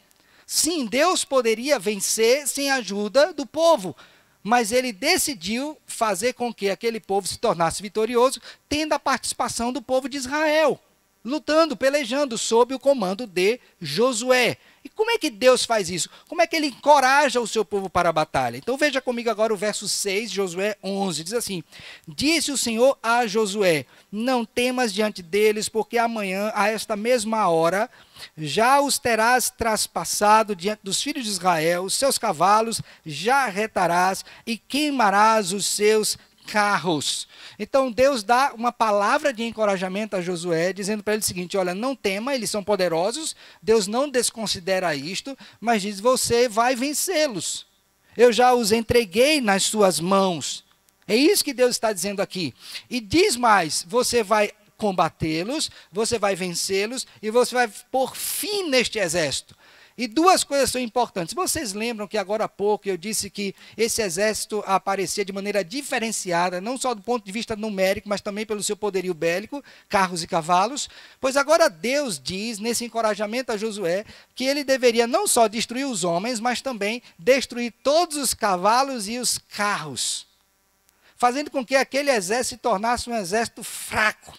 Sim, 0.46 0.86
Deus 0.86 1.24
poderia 1.24 1.78
vencer 1.78 2.46
sem 2.46 2.70
a 2.70 2.76
ajuda 2.76 3.32
do 3.32 3.46
povo, 3.46 3.96
mas 4.42 4.72
ele 4.72 4.92
decidiu 4.92 5.78
fazer 5.86 6.34
com 6.34 6.52
que 6.52 6.68
aquele 6.68 7.00
povo 7.00 7.26
se 7.26 7.38
tornasse 7.38 7.82
vitorioso, 7.82 8.40
tendo 8.68 8.92
a 8.92 8.98
participação 8.98 9.72
do 9.72 9.80
povo 9.80 10.08
de 10.08 10.18
Israel, 10.18 10.78
lutando, 11.24 11.76
pelejando 11.76 12.36
sob 12.36 12.74
o 12.74 12.78
comando 12.78 13.26
de 13.26 13.58
Josué. 13.80 14.58
E 14.84 14.88
como 14.90 15.10
é 15.10 15.16
que 15.16 15.30
Deus 15.30 15.64
faz 15.64 15.88
isso? 15.88 16.10
Como 16.28 16.42
é 16.42 16.46
que 16.46 16.54
ele 16.54 16.66
encoraja 16.66 17.40
o 17.40 17.48
seu 17.48 17.64
povo 17.64 17.88
para 17.88 18.10
a 18.10 18.12
batalha? 18.12 18.58
Então 18.58 18.76
veja 18.76 19.00
comigo 19.00 19.30
agora 19.30 19.54
o 19.54 19.56
verso 19.56 19.88
6, 19.88 20.30
Josué 20.30 20.76
11. 20.82 21.24
Diz 21.24 21.32
assim: 21.32 21.64
Disse 22.06 22.52
o 22.52 22.58
Senhor 22.58 22.98
a 23.02 23.26
Josué: 23.26 23.86
Não 24.12 24.44
temas 24.44 24.92
diante 24.92 25.22
deles, 25.22 25.70
porque 25.70 25.96
amanhã, 25.96 26.52
a 26.54 26.68
esta 26.68 26.96
mesma 26.96 27.48
hora, 27.48 27.88
já 28.36 28.78
os 28.78 28.98
terás 28.98 29.48
traspassado 29.48 30.54
diante 30.54 30.80
dos 30.84 31.00
filhos 31.02 31.24
de 31.24 31.30
Israel, 31.30 31.84
os 31.84 31.94
seus 31.94 32.18
cavalos 32.18 32.82
já 33.06 33.46
retarás 33.46 34.22
e 34.46 34.58
queimarás 34.58 35.52
os 35.52 35.64
seus 35.64 36.18
carros. 36.46 37.26
Então 37.58 37.90
Deus 37.90 38.22
dá 38.22 38.52
uma 38.54 38.72
palavra 38.72 39.32
de 39.32 39.42
encorajamento 39.42 40.16
a 40.16 40.20
Josué, 40.20 40.72
dizendo 40.72 41.02
para 41.02 41.14
ele 41.14 41.22
o 41.22 41.26
seguinte: 41.26 41.56
olha, 41.56 41.74
não 41.74 41.96
tema, 41.96 42.34
eles 42.34 42.50
são 42.50 42.62
poderosos, 42.62 43.34
Deus 43.62 43.86
não 43.86 44.08
desconsidera 44.08 44.94
isto, 44.94 45.36
mas 45.60 45.82
diz: 45.82 46.00
você 46.00 46.48
vai 46.48 46.74
vencê-los. 46.74 47.66
Eu 48.16 48.32
já 48.32 48.54
os 48.54 48.70
entreguei 48.70 49.40
nas 49.40 49.64
suas 49.64 49.98
mãos. 49.98 50.64
É 51.06 51.16
isso 51.16 51.44
que 51.44 51.52
Deus 51.52 51.72
está 51.72 51.92
dizendo 51.92 52.20
aqui. 52.20 52.54
E 52.88 53.00
diz 53.00 53.36
mais: 53.36 53.84
você 53.88 54.22
vai 54.22 54.50
combatê-los, 54.76 55.70
você 55.90 56.18
vai 56.18 56.34
vencê-los 56.34 57.06
e 57.22 57.30
você 57.30 57.54
vai 57.54 57.68
pôr 57.90 58.14
fim 58.16 58.68
neste 58.68 58.98
exército. 58.98 59.56
E 59.96 60.08
duas 60.08 60.42
coisas 60.42 60.70
são 60.70 60.80
importantes. 60.80 61.34
Vocês 61.34 61.72
lembram 61.72 62.08
que 62.08 62.18
agora 62.18 62.44
há 62.44 62.48
pouco 62.48 62.88
eu 62.88 62.96
disse 62.96 63.30
que 63.30 63.54
esse 63.76 64.02
exército 64.02 64.62
aparecia 64.66 65.24
de 65.24 65.32
maneira 65.32 65.64
diferenciada, 65.64 66.60
não 66.60 66.76
só 66.76 66.94
do 66.94 67.02
ponto 67.02 67.24
de 67.24 67.30
vista 67.30 67.54
numérico, 67.54 68.08
mas 68.08 68.20
também 68.20 68.44
pelo 68.44 68.62
seu 68.62 68.76
poderio 68.76 69.14
bélico, 69.14 69.62
carros 69.88 70.24
e 70.24 70.26
cavalos? 70.26 70.88
Pois 71.20 71.36
agora 71.36 71.70
Deus 71.70 72.18
diz, 72.18 72.58
nesse 72.58 72.84
encorajamento 72.84 73.52
a 73.52 73.56
Josué, 73.56 74.04
que 74.34 74.44
ele 74.44 74.64
deveria 74.64 75.06
não 75.06 75.28
só 75.28 75.46
destruir 75.46 75.86
os 75.86 76.02
homens, 76.02 76.40
mas 76.40 76.60
também 76.60 77.00
destruir 77.16 77.72
todos 77.84 78.16
os 78.16 78.34
cavalos 78.34 79.08
e 79.08 79.18
os 79.18 79.38
carros, 79.38 80.26
fazendo 81.16 81.52
com 81.52 81.64
que 81.64 81.76
aquele 81.76 82.10
exército 82.10 82.56
se 82.56 82.56
tornasse 82.56 83.08
um 83.08 83.16
exército 83.16 83.62
fraco. 83.62 84.36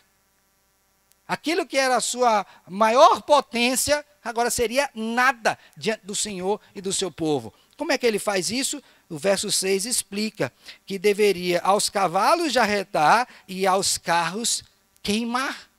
Aquilo 1.26 1.66
que 1.66 1.78
era 1.78 1.96
a 1.96 2.02
sua 2.02 2.46
maior 2.68 3.22
potência 3.22 4.06
agora 4.25 4.50
seria 4.50 4.89
nada 4.96 5.58
diante 5.77 6.03
do 6.03 6.15
Senhor 6.15 6.60
e 6.74 6.82
do 6.82 6.91
seu 6.91 7.12
povo. 7.12 7.53
Como 7.77 7.91
é 7.91 7.98
que 7.98 8.08
ele 8.08 8.17
faz 8.17 8.50
isso? 8.50 8.82
O 9.08 9.20
verso 9.20 9.51
6 9.51 9.86
explica 9.86 10.51
que 10.84 10.98
deveria 10.98 11.62
aos 11.62 11.89
cavalos 11.89 12.51
jarretar 12.51 13.27
e 13.48 13.67
aos 13.67 14.00
carros 14.00 14.63
queimar. 15.03 15.70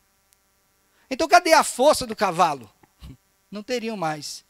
Então, 1.11 1.27
cadê 1.27 1.53
a 1.53 1.65
força 1.65 2.07
do 2.07 2.15
cavalo? 2.15 2.71
Não 3.51 3.65
teriam 3.65 3.97
mais. 3.97 4.45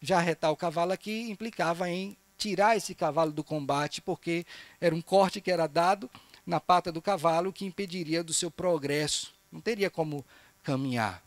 Jarretar 0.00 0.50
o 0.50 0.56
cavalo 0.56 0.92
aqui 0.92 1.30
implicava 1.30 1.88
em 1.88 2.16
tirar 2.36 2.76
esse 2.76 2.94
cavalo 2.94 3.32
do 3.32 3.42
combate, 3.42 4.02
porque 4.02 4.44
era 4.80 4.94
um 4.94 5.00
corte 5.00 5.40
que 5.40 5.50
era 5.50 5.66
dado 5.66 6.10
na 6.44 6.60
pata 6.60 6.92
do 6.92 7.00
cavalo 7.00 7.52
que 7.52 7.64
impediria 7.64 8.22
do 8.22 8.34
seu 8.34 8.50
progresso. 8.50 9.32
Não 9.50 9.60
teria 9.60 9.88
como 9.88 10.24
caminhar 10.62 11.22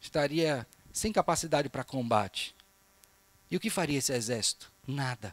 estaria 0.00 0.66
sem 0.92 1.12
capacidade 1.12 1.68
para 1.68 1.84
combate. 1.84 2.54
E 3.50 3.56
o 3.56 3.60
que 3.60 3.70
faria 3.70 3.98
esse 3.98 4.12
exército? 4.12 4.70
Nada. 4.86 5.32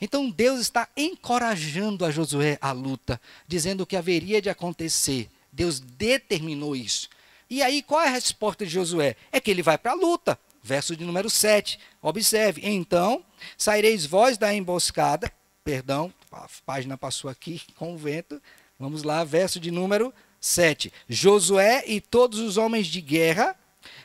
Então 0.00 0.30
Deus 0.30 0.60
está 0.60 0.88
encorajando 0.96 2.04
a 2.04 2.10
Josué 2.10 2.58
à 2.60 2.72
luta, 2.72 3.20
dizendo 3.46 3.82
o 3.82 3.86
que 3.86 3.96
haveria 3.96 4.40
de 4.40 4.48
acontecer. 4.48 5.28
Deus 5.52 5.80
determinou 5.80 6.74
isso. 6.74 7.08
E 7.50 7.62
aí, 7.62 7.82
qual 7.82 8.00
é 8.00 8.06
a 8.06 8.12
resposta 8.12 8.64
de 8.64 8.72
Josué? 8.72 9.14
É 9.30 9.38
que 9.38 9.50
ele 9.50 9.62
vai 9.62 9.76
para 9.76 9.92
a 9.92 9.94
luta. 9.94 10.38
Verso 10.62 10.96
de 10.96 11.04
número 11.04 11.28
7. 11.28 11.78
Observe. 12.00 12.62
Então, 12.64 13.22
saireis 13.58 14.06
vós 14.06 14.38
da 14.38 14.54
emboscada. 14.54 15.30
Perdão, 15.62 16.12
a 16.30 16.48
página 16.64 16.96
passou 16.96 17.28
aqui 17.28 17.60
com 17.76 17.92
o 17.92 17.98
vento. 17.98 18.40
Vamos 18.78 19.02
lá, 19.02 19.22
verso 19.22 19.60
de 19.60 19.70
número 19.70 20.14
7. 20.42 20.92
Josué 21.08 21.84
e 21.86 22.00
todos 22.00 22.40
os 22.40 22.56
homens 22.58 22.88
de 22.88 23.00
guerra 23.00 23.56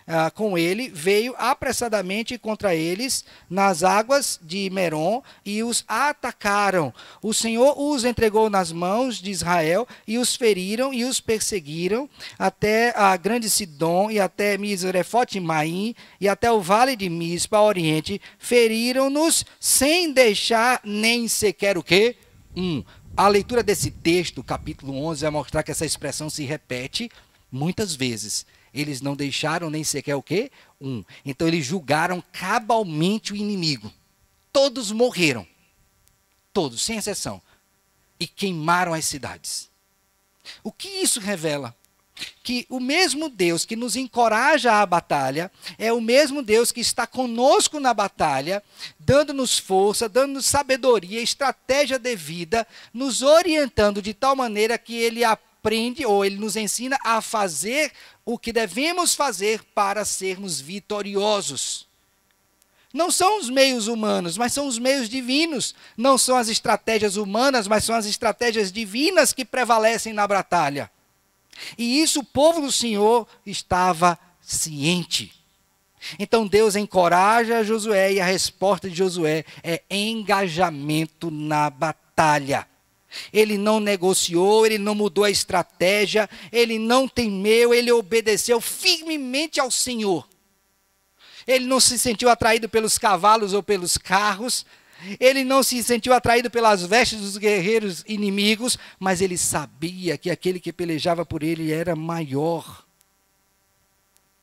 ah, 0.07 0.31
com 0.31 0.57
ele 0.57 0.89
veio 0.89 1.35
apressadamente 1.37 2.37
contra 2.37 2.73
eles 2.73 3.25
nas 3.49 3.83
águas 3.83 4.39
de 4.41 4.69
Merom 4.69 5.21
e 5.45 5.61
os 5.63 5.83
atacaram. 5.85 6.93
O 7.21 7.33
Senhor 7.33 7.77
os 7.77 8.05
entregou 8.05 8.49
nas 8.49 8.71
mãos 8.71 9.17
de 9.17 9.31
Israel 9.31 9.85
e 10.07 10.17
os 10.17 10.35
feriram 10.35 10.93
e 10.93 11.03
os 11.03 11.19
perseguiram 11.19 12.09
até 12.39 12.93
a 12.95 13.17
grande 13.17 13.49
Sidom 13.49 14.09
e 14.09 14.17
até 14.17 14.57
Misrefote 14.57 15.41
Maim 15.41 15.93
e 16.21 16.29
até 16.29 16.49
o 16.49 16.61
vale 16.61 16.95
de 16.95 17.09
Mispa, 17.09 17.59
oriente. 17.59 18.21
Feriram-nos 18.39 19.45
sem 19.59 20.13
deixar 20.13 20.79
nem 20.85 21.27
sequer 21.27 21.77
o 21.77 21.83
quê? 21.83 22.15
Um 22.55 22.81
a 23.17 23.27
leitura 23.27 23.63
desse 23.63 23.89
texto, 23.89 24.43
capítulo 24.43 24.95
11, 25.05 25.21
vai 25.21 25.31
mostrar 25.31 25.63
que 25.63 25.71
essa 25.71 25.85
expressão 25.85 26.29
se 26.29 26.45
repete 26.45 27.09
muitas 27.51 27.95
vezes. 27.95 28.45
Eles 28.71 29.01
não 29.01 29.15
deixaram 29.15 29.71
nem 29.71 29.83
sequer 29.83 30.15
o 30.15 30.21
quê? 30.21 30.51
Um. 30.79 31.03
Então 31.25 31.47
eles 31.47 31.65
julgaram 31.65 32.23
cabalmente 32.31 33.33
o 33.33 33.35
inimigo. 33.35 33.91
Todos 34.53 34.91
morreram. 34.91 35.47
Todos, 36.53 36.83
sem 36.83 36.97
exceção. 36.97 37.41
E 38.19 38.27
queimaram 38.27 38.93
as 38.93 39.05
cidades. 39.05 39.67
O 40.63 40.71
que 40.71 40.87
isso 40.87 41.19
revela? 41.19 41.75
Que 42.43 42.65
o 42.69 42.79
mesmo 42.79 43.29
Deus 43.29 43.65
que 43.65 43.75
nos 43.75 43.95
encoraja 43.95 44.73
à 44.73 44.85
batalha 44.85 45.51
é 45.77 45.91
o 45.91 46.01
mesmo 46.01 46.41
Deus 46.41 46.71
que 46.71 46.79
está 46.79 47.05
conosco 47.05 47.79
na 47.79 47.93
batalha, 47.93 48.63
dando-nos 48.99 49.57
força, 49.57 50.07
dando-nos 50.07 50.45
sabedoria, 50.45 51.21
estratégia 51.21 51.99
de 51.99 52.15
vida, 52.15 52.65
nos 52.93 53.21
orientando 53.21 54.01
de 54.01 54.13
tal 54.13 54.35
maneira 54.35 54.77
que 54.77 54.95
ele 54.95 55.23
aprende 55.23 56.05
ou 56.05 56.23
ele 56.23 56.37
nos 56.37 56.55
ensina 56.55 56.97
a 57.03 57.21
fazer 57.21 57.91
o 58.25 58.37
que 58.37 58.53
devemos 58.53 59.13
fazer 59.15 59.63
para 59.73 60.05
sermos 60.05 60.59
vitoriosos. 60.59 61.87
Não 62.93 63.11
são 63.11 63.39
os 63.39 63.49
meios 63.49 63.87
humanos, 63.87 64.37
mas 64.37 64.53
são 64.53 64.65
os 64.65 64.79
meios 64.79 65.07
divinos. 65.07 65.75
Não 65.95 66.17
são 66.17 66.35
as 66.37 66.47
estratégias 66.47 67.15
humanas, 67.15 67.67
mas 67.67 67.83
são 67.83 67.93
as 67.93 68.05
estratégias 68.05 68.71
divinas 68.71 69.33
que 69.33 69.45
prevalecem 69.45 70.13
na 70.13 70.25
batalha. 70.25 70.89
E 71.77 72.01
isso 72.01 72.19
o 72.19 72.23
povo 72.23 72.61
do 72.61 72.71
Senhor 72.71 73.27
estava 73.45 74.17
ciente. 74.41 75.33
Então 76.19 76.47
Deus 76.47 76.75
encoraja 76.75 77.63
Josué 77.63 78.13
e 78.13 78.19
a 78.19 78.25
resposta 78.25 78.89
de 78.89 78.95
Josué 78.95 79.43
é 79.63 79.81
engajamento 79.89 81.29
na 81.31 81.69
batalha. 81.69 82.67
Ele 83.31 83.57
não 83.57 83.79
negociou, 83.79 84.65
ele 84.65 84.77
não 84.77 84.93
mudou 84.93 85.23
a 85.23 85.31
estratégia, 85.31 86.29
ele 86.51 86.77
não 86.77 87.07
temeu, 87.07 87.73
ele 87.73 87.91
obedeceu 87.91 88.61
firmemente 88.61 89.59
ao 89.59 89.71
Senhor. 89.71 90.27
Ele 91.47 91.65
não 91.65 91.79
se 91.79 91.97
sentiu 91.97 92.29
atraído 92.29 92.67
pelos 92.67 92.97
cavalos 92.97 93.53
ou 93.53 93.63
pelos 93.63 93.97
carros, 93.97 94.65
ele 95.19 95.43
não 95.43 95.63
se 95.63 95.83
sentiu 95.83 96.13
atraído 96.13 96.49
pelas 96.49 96.83
vestes 96.83 97.19
dos 97.19 97.37
guerreiros 97.37 98.03
inimigos, 98.07 98.77
mas 98.99 99.21
ele 99.21 99.37
sabia 99.37 100.17
que 100.17 100.29
aquele 100.29 100.59
que 100.59 100.73
pelejava 100.73 101.25
por 101.25 101.43
ele 101.43 101.71
era 101.71 101.95
maior. 101.95 102.85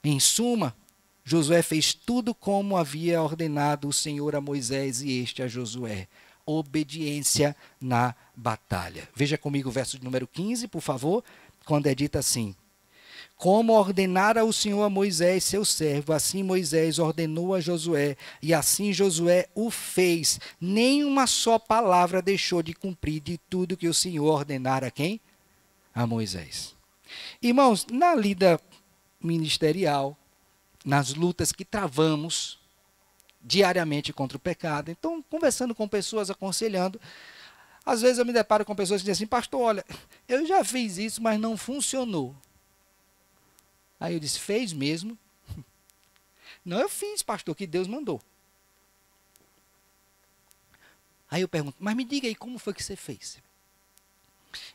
Em 0.03 0.21
suma, 0.21 0.77
Josué 1.25 1.63
fez 1.63 1.95
tudo 1.95 2.35
como 2.35 2.77
havia 2.77 3.23
ordenado 3.23 3.89
o 3.89 3.93
Senhor 3.93 4.37
a 4.37 4.41
Moisés 4.41 5.01
e 5.01 5.21
este 5.21 5.43
a 5.43 5.49
Josué. 5.49 6.07
Obediência 6.45 7.57
na 7.81 8.15
batalha. 8.37 9.09
Veja 9.15 9.39
comigo 9.39 9.71
o 9.71 9.73
verso 9.73 9.99
de 9.99 10.05
número 10.05 10.27
15, 10.27 10.69
por 10.69 10.83
favor, 10.83 11.25
quando 11.65 11.87
é 11.87 11.95
dito 11.95 12.19
assim: 12.19 12.55
como 13.37 13.73
ordenara 13.73 14.45
o 14.45 14.53
Senhor 14.53 14.83
a 14.83 14.91
Moisés, 14.91 15.45
seu 15.45 15.65
servo, 15.65 16.13
assim 16.13 16.43
Moisés 16.43 16.99
ordenou 16.99 17.55
a 17.55 17.61
Josué, 17.61 18.17
e 18.41 18.55
assim 18.55 18.93
Josué 18.93 19.49
o 19.55 19.71
fez. 19.71 20.41
Nem 20.61 21.05
uma 21.05 21.27
só 21.27 21.59
palavra 21.59 22.23
deixou 22.23 22.63
de 22.63 22.73
cumprir 22.73 23.21
de 23.21 23.39
tudo 23.51 23.77
que 23.77 23.89
o 23.89 23.95
Senhor 23.95 24.27
ordenara 24.27 24.87
a 24.87 24.91
quem? 24.91 25.21
A 25.95 26.07
Moisés. 26.07 26.75
Irmãos, 27.43 27.87
na 27.91 28.15
lida 28.15 28.61
ministerial, 29.21 30.17
nas 30.85 31.15
lutas 31.15 31.53
que 31.53 31.65
travamos 31.65 32.59
diariamente 33.43 34.13
contra 34.13 34.37
o 34.37 34.41
pecado, 34.41 34.91
então, 34.91 35.23
conversando 35.29 35.75
com 35.75 35.87
pessoas, 35.87 36.31
aconselhando, 36.31 37.01
às 37.85 38.01
vezes 38.01 38.19
eu 38.19 38.25
me 38.25 38.33
deparo 38.33 38.65
com 38.65 38.75
pessoas 38.75 39.03
que 39.03 39.05
dizem 39.05 39.25
assim, 39.25 39.27
pastor, 39.27 39.61
olha, 39.61 39.85
eu 40.27 40.47
já 40.47 40.65
fiz 40.65 40.97
isso, 40.97 41.23
mas 41.23 41.39
não 41.39 41.57
funcionou. 41.57 42.35
Aí 44.05 44.13
eu 44.13 44.21
disse, 44.21 44.39
fez 44.39 44.71
mesmo? 44.71 45.17
Não, 46.63 46.79
eu 46.79 46.91
fiz, 46.91 47.23
pastor, 47.23 47.57
que 47.57 47.67
Deus 47.67 47.89
mandou. 47.89 48.21
Aí 51.31 51.41
eu 51.41 51.49
pergunto, 51.49 51.79
mas 51.81 51.97
me 51.97 52.05
diga 52.05 52.29
aí, 52.29 52.35
como 52.35 52.59
foi 52.59 52.75
que 52.75 52.85
você 52.85 52.97
fez? 52.97 53.39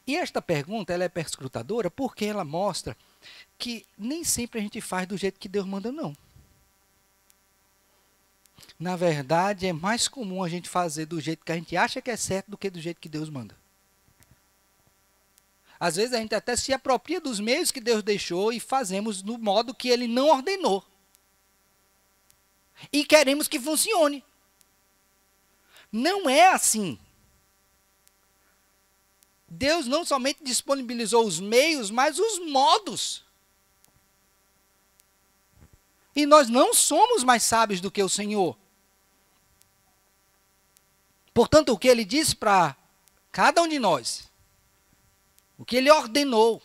E 0.08 0.18
esta 0.18 0.42
pergunta, 0.42 0.92
ela 0.92 1.04
é 1.04 1.10
perscrutadora 1.10 1.92
porque 1.92 2.26
ela 2.26 2.44
mostra 2.44 2.98
que 3.56 3.86
nem 3.96 4.24
sempre 4.24 4.60
a 4.60 4.64
gente 4.64 4.82
faz 4.82 5.08
do 5.08 5.16
jeito 5.16 5.40
que 5.40 5.48
Deus 5.48 5.68
manda, 5.68 5.92
não. 5.92 6.18
Na 8.80 8.96
verdade, 8.96 9.68
é 9.68 9.74
mais 9.74 10.08
comum 10.08 10.44
a 10.44 10.50
gente 10.50 10.68
fazer 10.68 11.06
do 11.06 11.22
jeito 11.22 11.46
que 11.46 11.52
a 11.52 11.56
gente 11.56 11.78
acha 11.78 12.02
que 12.02 12.10
é 12.10 12.18
certo 12.18 12.50
do 12.50 12.58
que 12.58 12.72
do 12.72 12.82
jeito 12.82 13.00
que 13.00 13.08
Deus 13.08 13.30
manda. 13.30 13.56
Às 15.80 15.96
vezes 15.96 16.14
a 16.14 16.18
gente 16.18 16.36
até 16.36 16.56
se 16.56 16.74
apropria 16.74 17.22
dos 17.22 17.40
meios 17.40 17.72
que 17.72 17.80
Deus 17.80 18.04
deixou 18.04 18.52
e 18.52 18.60
fazemos 18.60 19.24
no 19.24 19.38
modo 19.38 19.74
que 19.74 19.88
Ele 19.88 20.08
não 20.08 20.28
ordenou. 20.28 20.84
E 22.92 23.06
queremos 23.06 23.48
que 23.48 23.60
funcione. 23.60 24.24
Não 25.92 26.30
é 26.30 26.48
assim. 26.50 27.00
Deus 29.48 29.88
não 29.88 30.06
somente 30.06 30.44
disponibilizou 30.44 31.26
os 31.26 31.40
meios, 31.40 31.90
mas 31.90 32.20
os 32.20 32.40
modos. 32.40 33.24
E 36.16 36.26
nós 36.26 36.50
não 36.50 36.74
somos 36.74 37.24
mais 37.24 37.44
sábios 37.44 37.82
do 37.82 37.90
que 37.90 38.04
o 38.04 38.10
Senhor. 38.10 38.58
Portanto, 41.34 41.72
o 41.72 41.80
que 41.80 41.88
ele 41.88 42.04
disse 42.04 42.36
para 42.36 42.76
cada 43.32 43.62
um 43.62 43.68
de 43.68 43.80
nós, 43.80 44.29
o 45.60 45.66
que 45.66 45.76
ele 45.76 45.92
ordenou, 45.92 46.64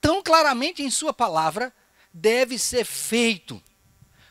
tão 0.00 0.20
claramente 0.20 0.82
em 0.82 0.90
Sua 0.90 1.12
palavra, 1.12 1.72
deve 2.12 2.58
ser 2.58 2.84
feito 2.84 3.62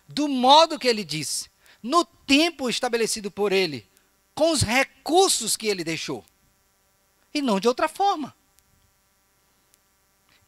do 0.05 0.27
modo 0.27 0.77
que 0.77 0.87
ele 0.87 1.03
disse, 1.03 1.49
no 1.81 2.03
tempo 2.03 2.69
estabelecido 2.69 3.31
por 3.31 3.53
ele, 3.53 3.87
com 4.35 4.51
os 4.51 4.61
recursos 4.61 5.55
que 5.55 5.67
ele 5.67 5.83
deixou, 5.83 6.25
e 7.33 7.41
não 7.41 7.57
de 7.57 7.69
outra 7.69 7.87
forma. 7.87 8.35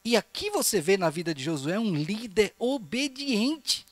E 0.03 0.17
aqui 0.17 0.49
você 0.49 0.81
vê 0.81 0.97
na 0.97 1.09
vida 1.09 1.33
de 1.33 1.43
Josué 1.43 1.79
um 1.79 1.95
líder 1.95 2.53
obediente. 2.59 3.85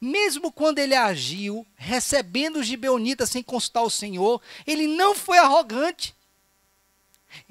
Mesmo 0.00 0.50
quando 0.50 0.78
ele 0.78 0.94
agiu, 0.94 1.64
recebendo 1.76 2.58
os 2.58 2.66
gibeonitas 2.66 3.28
sem 3.28 3.42
consultar 3.42 3.82
o 3.82 3.90
Senhor, 3.90 4.40
ele 4.66 4.86
não 4.86 5.14
foi 5.14 5.38
arrogante. 5.38 6.16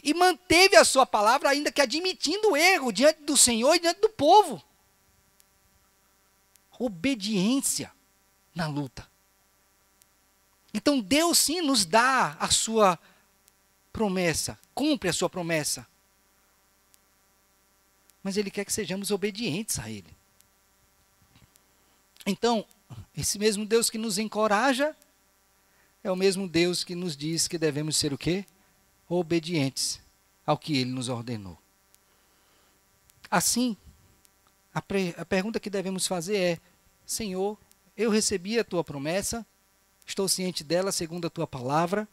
E 0.04 0.14
manteve 0.14 0.76
a 0.76 0.84
sua 0.84 1.06
palavra, 1.06 1.50
ainda 1.50 1.72
que 1.72 1.82
admitindo 1.82 2.52
o 2.52 2.58
erro 2.58 2.92
diante 2.92 3.22
do 3.24 3.38
Senhor 3.38 3.76
e 3.76 3.80
diante 3.80 4.02
do 4.02 4.10
povo. 4.10 4.62
Obediência 6.78 7.92
na 8.54 8.68
luta. 8.68 9.10
Então 10.74 11.00
Deus 11.00 11.38
sim 11.38 11.62
nos 11.62 11.86
dá 11.86 12.38
a 12.40 12.50
sua 12.50 13.00
promessa, 13.92 14.60
cumpre 14.74 15.10
a 15.10 15.14
sua 15.14 15.30
promessa 15.30 15.88
mas 18.24 18.38
Ele 18.38 18.52
quer 18.52 18.66
que 18.66 18.74
sejamos 18.74 19.12
obedientes 19.12 19.80
a 19.80 19.90
Ele. 19.90 20.16
Então, 22.26 22.66
esse 23.16 23.40
mesmo 23.40 23.66
Deus 23.66 23.90
que 23.90 23.98
nos 23.98 24.18
encoraja 24.18 24.96
é 26.04 26.12
o 26.12 26.16
mesmo 26.16 26.48
Deus 26.48 26.84
que 26.84 26.96
nos 26.96 27.16
diz 27.16 27.48
que 27.48 27.58
devemos 27.58 27.98
ser 27.98 28.14
o 28.14 28.18
quê? 28.18 28.46
Obedientes 29.10 30.00
ao 30.46 30.58
que 30.58 30.78
Ele 30.78 30.92
nos 30.92 31.10
ordenou. 31.10 31.58
Assim, 33.30 33.76
a, 34.74 34.82
a 35.18 35.26
pergunta 35.26 35.60
que 35.60 35.70
devemos 35.70 36.08
fazer 36.08 36.38
é: 36.38 36.60
Senhor, 37.06 37.58
eu 37.98 38.10
recebi 38.10 38.58
a 38.58 38.64
tua 38.64 38.84
promessa, 38.84 39.46
estou 40.06 40.30
ciente 40.30 40.64
dela 40.64 40.92
segundo 40.92 41.28
a 41.28 41.30
tua 41.30 41.46
palavra, 41.46 42.08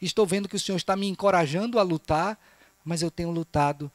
estou 0.00 0.26
vendo 0.26 0.48
que 0.48 0.56
o 0.56 0.60
Senhor 0.60 0.76
está 0.76 0.94
me 0.96 1.08
encorajando 1.08 1.78
a 1.78 1.82
lutar, 1.82 2.38
mas 2.84 3.00
eu 3.00 3.10
tenho 3.10 3.30
lutado 3.30 3.90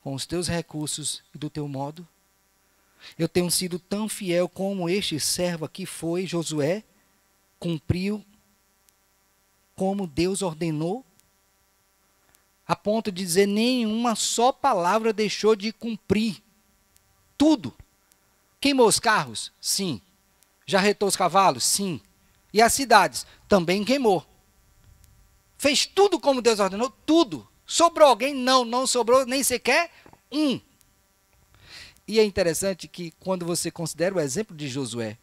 com 0.00 0.14
os 0.14 0.26
teus 0.26 0.48
recursos 0.48 1.22
e 1.34 1.38
do 1.38 1.50
teu 1.50 1.66
modo? 1.66 2.06
Eu 3.18 3.28
tenho 3.28 3.50
sido 3.50 3.78
tão 3.78 4.08
fiel 4.08 4.48
como 4.48 4.88
este 4.88 5.18
servo 5.18 5.64
aqui 5.64 5.86
foi, 5.86 6.26
Josué, 6.26 6.84
cumpriu 7.58 8.24
como 9.74 10.06
Deus 10.06 10.42
ordenou, 10.42 11.04
a 12.70 12.76
ponto 12.76 13.10
de 13.10 13.24
dizer 13.24 13.46
nenhuma 13.46 14.14
só 14.14 14.52
palavra 14.52 15.12
deixou 15.12 15.56
de 15.56 15.72
cumprir. 15.72 16.40
Tudo. 17.36 17.74
Queimou 18.60 18.86
os 18.86 19.00
carros? 19.00 19.50
Sim. 19.60 20.00
Já 20.64 20.78
retou 20.78 21.08
os 21.08 21.16
cavalos? 21.16 21.64
Sim. 21.64 22.00
E 22.52 22.62
as 22.62 22.72
cidades? 22.72 23.26
Também 23.48 23.84
queimou. 23.84 24.24
Fez 25.58 25.84
tudo 25.84 26.20
como 26.20 26.40
Deus 26.40 26.60
ordenou? 26.60 26.90
Tudo. 27.04 27.44
Sobrou 27.66 28.08
alguém? 28.08 28.34
Não, 28.34 28.64
não 28.64 28.86
sobrou 28.86 29.26
nem 29.26 29.42
sequer 29.42 29.90
um. 30.30 30.60
E 32.06 32.20
é 32.20 32.24
interessante 32.24 32.86
que 32.86 33.10
quando 33.18 33.44
você 33.44 33.68
considera 33.68 34.14
o 34.14 34.20
exemplo 34.20 34.56
de 34.56 34.68
Josué 34.68 35.18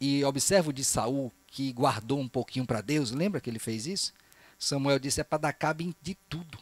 e 0.00 0.24
observa 0.24 0.70
o 0.70 0.72
de 0.72 0.84
Saul, 0.84 1.32
que 1.46 1.72
guardou 1.72 2.18
um 2.18 2.28
pouquinho 2.28 2.66
para 2.66 2.80
Deus, 2.80 3.12
lembra 3.12 3.40
que 3.40 3.48
ele 3.48 3.60
fez 3.60 3.86
isso? 3.86 4.12
Samuel 4.58 4.98
disse: 4.98 5.20
é 5.20 5.24
para 5.24 5.38
dar 5.38 5.52
cabo 5.52 5.94
de 6.02 6.16
tudo. 6.28 6.58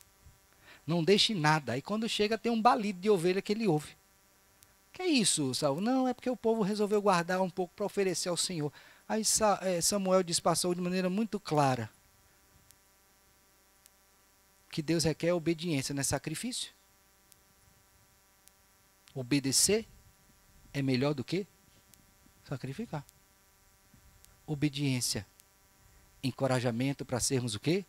Não 0.86 1.02
deixe 1.02 1.34
nada. 1.34 1.72
Aí 1.72 1.82
quando 1.82 2.08
chega, 2.08 2.38
tem 2.38 2.52
um 2.52 2.60
balido 2.60 3.00
de 3.00 3.10
ovelha 3.10 3.42
que 3.42 3.52
ele 3.52 3.66
ouve. 3.66 3.96
Que 4.92 5.02
é 5.02 5.06
isso, 5.06 5.54
Saul? 5.54 5.80
Não, 5.80 6.06
é 6.08 6.14
porque 6.14 6.30
o 6.30 6.36
povo 6.36 6.62
resolveu 6.62 7.02
guardar 7.02 7.40
um 7.42 7.50
pouco 7.50 7.74
para 7.74 7.84
oferecer 7.84 8.28
ao 8.28 8.36
Senhor. 8.36 8.72
Aí 9.08 9.22
é, 9.62 9.80
Samuel 9.80 10.22
passou 10.42 10.74
de 10.74 10.80
maneira 10.80 11.10
muito 11.10 11.38
clara 11.38 11.90
que 14.76 14.82
Deus 14.82 15.04
requer 15.04 15.32
obediência, 15.32 15.94
não 15.94 16.02
é 16.02 16.04
sacrifício? 16.04 16.70
Obedecer 19.14 19.86
é 20.70 20.82
melhor 20.82 21.14
do 21.14 21.24
que 21.24 21.46
sacrificar. 22.44 23.02
Obediência. 24.46 25.26
Encorajamento 26.22 27.06
para 27.06 27.18
sermos 27.20 27.54
o 27.54 27.58
quê? 27.58 27.86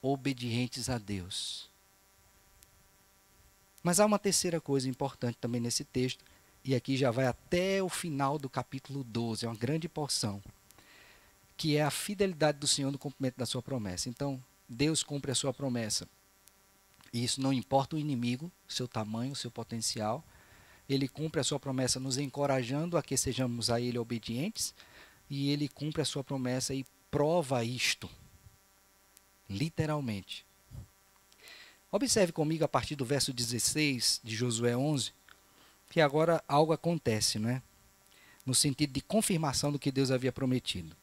Obedientes 0.00 0.88
a 0.88 0.96
Deus. 0.96 1.68
Mas 3.82 3.98
há 3.98 4.06
uma 4.06 4.18
terceira 4.18 4.60
coisa 4.60 4.88
importante 4.88 5.36
também 5.40 5.60
nesse 5.60 5.84
texto, 5.84 6.24
e 6.64 6.74
aqui 6.74 6.96
já 6.96 7.10
vai 7.10 7.26
até 7.26 7.82
o 7.82 7.88
final 7.88 8.38
do 8.38 8.48
capítulo 8.48 9.02
12, 9.02 9.44
é 9.44 9.48
uma 9.48 9.56
grande 9.56 9.88
porção, 9.88 10.40
que 11.56 11.76
é 11.76 11.82
a 11.82 11.90
fidelidade 11.90 12.58
do 12.58 12.68
Senhor 12.68 12.92
no 12.92 12.98
cumprimento 12.98 13.36
da 13.36 13.46
sua 13.46 13.62
promessa. 13.62 14.08
Então, 14.08 14.42
Deus 14.68 15.02
cumpre 15.02 15.32
a 15.32 15.34
sua 15.34 15.52
promessa. 15.52 16.08
E 17.12 17.22
isso 17.22 17.40
não 17.40 17.52
importa 17.52 17.96
o 17.96 17.98
inimigo, 17.98 18.50
seu 18.66 18.88
tamanho, 18.88 19.36
seu 19.36 19.50
potencial. 19.50 20.24
Ele 20.88 21.06
cumpre 21.06 21.40
a 21.40 21.44
sua 21.44 21.60
promessa 21.60 22.00
nos 22.00 22.16
encorajando 22.16 22.96
a 22.96 23.02
que 23.02 23.16
sejamos 23.16 23.70
a 23.70 23.80
ele 23.80 23.98
obedientes. 23.98 24.74
E 25.28 25.50
ele 25.50 25.68
cumpre 25.68 26.00
a 26.00 26.06
sua 26.06 26.24
promessa 26.24 26.74
e 26.74 26.86
prova 27.10 27.62
isto. 27.64 28.08
Literalmente. 29.48 30.46
Observe 31.94 32.32
comigo 32.32 32.64
a 32.64 32.68
partir 32.68 32.96
do 32.96 33.04
verso 33.04 33.34
16 33.34 34.22
de 34.24 34.34
Josué 34.34 34.74
11, 34.74 35.12
que 35.90 36.00
agora 36.00 36.42
algo 36.48 36.72
acontece, 36.72 37.38
não 37.38 37.50
é? 37.50 37.60
No 38.46 38.54
sentido 38.54 38.94
de 38.94 39.02
confirmação 39.02 39.70
do 39.70 39.78
que 39.78 39.92
Deus 39.92 40.10
havia 40.10 40.32
prometido. 40.32 40.96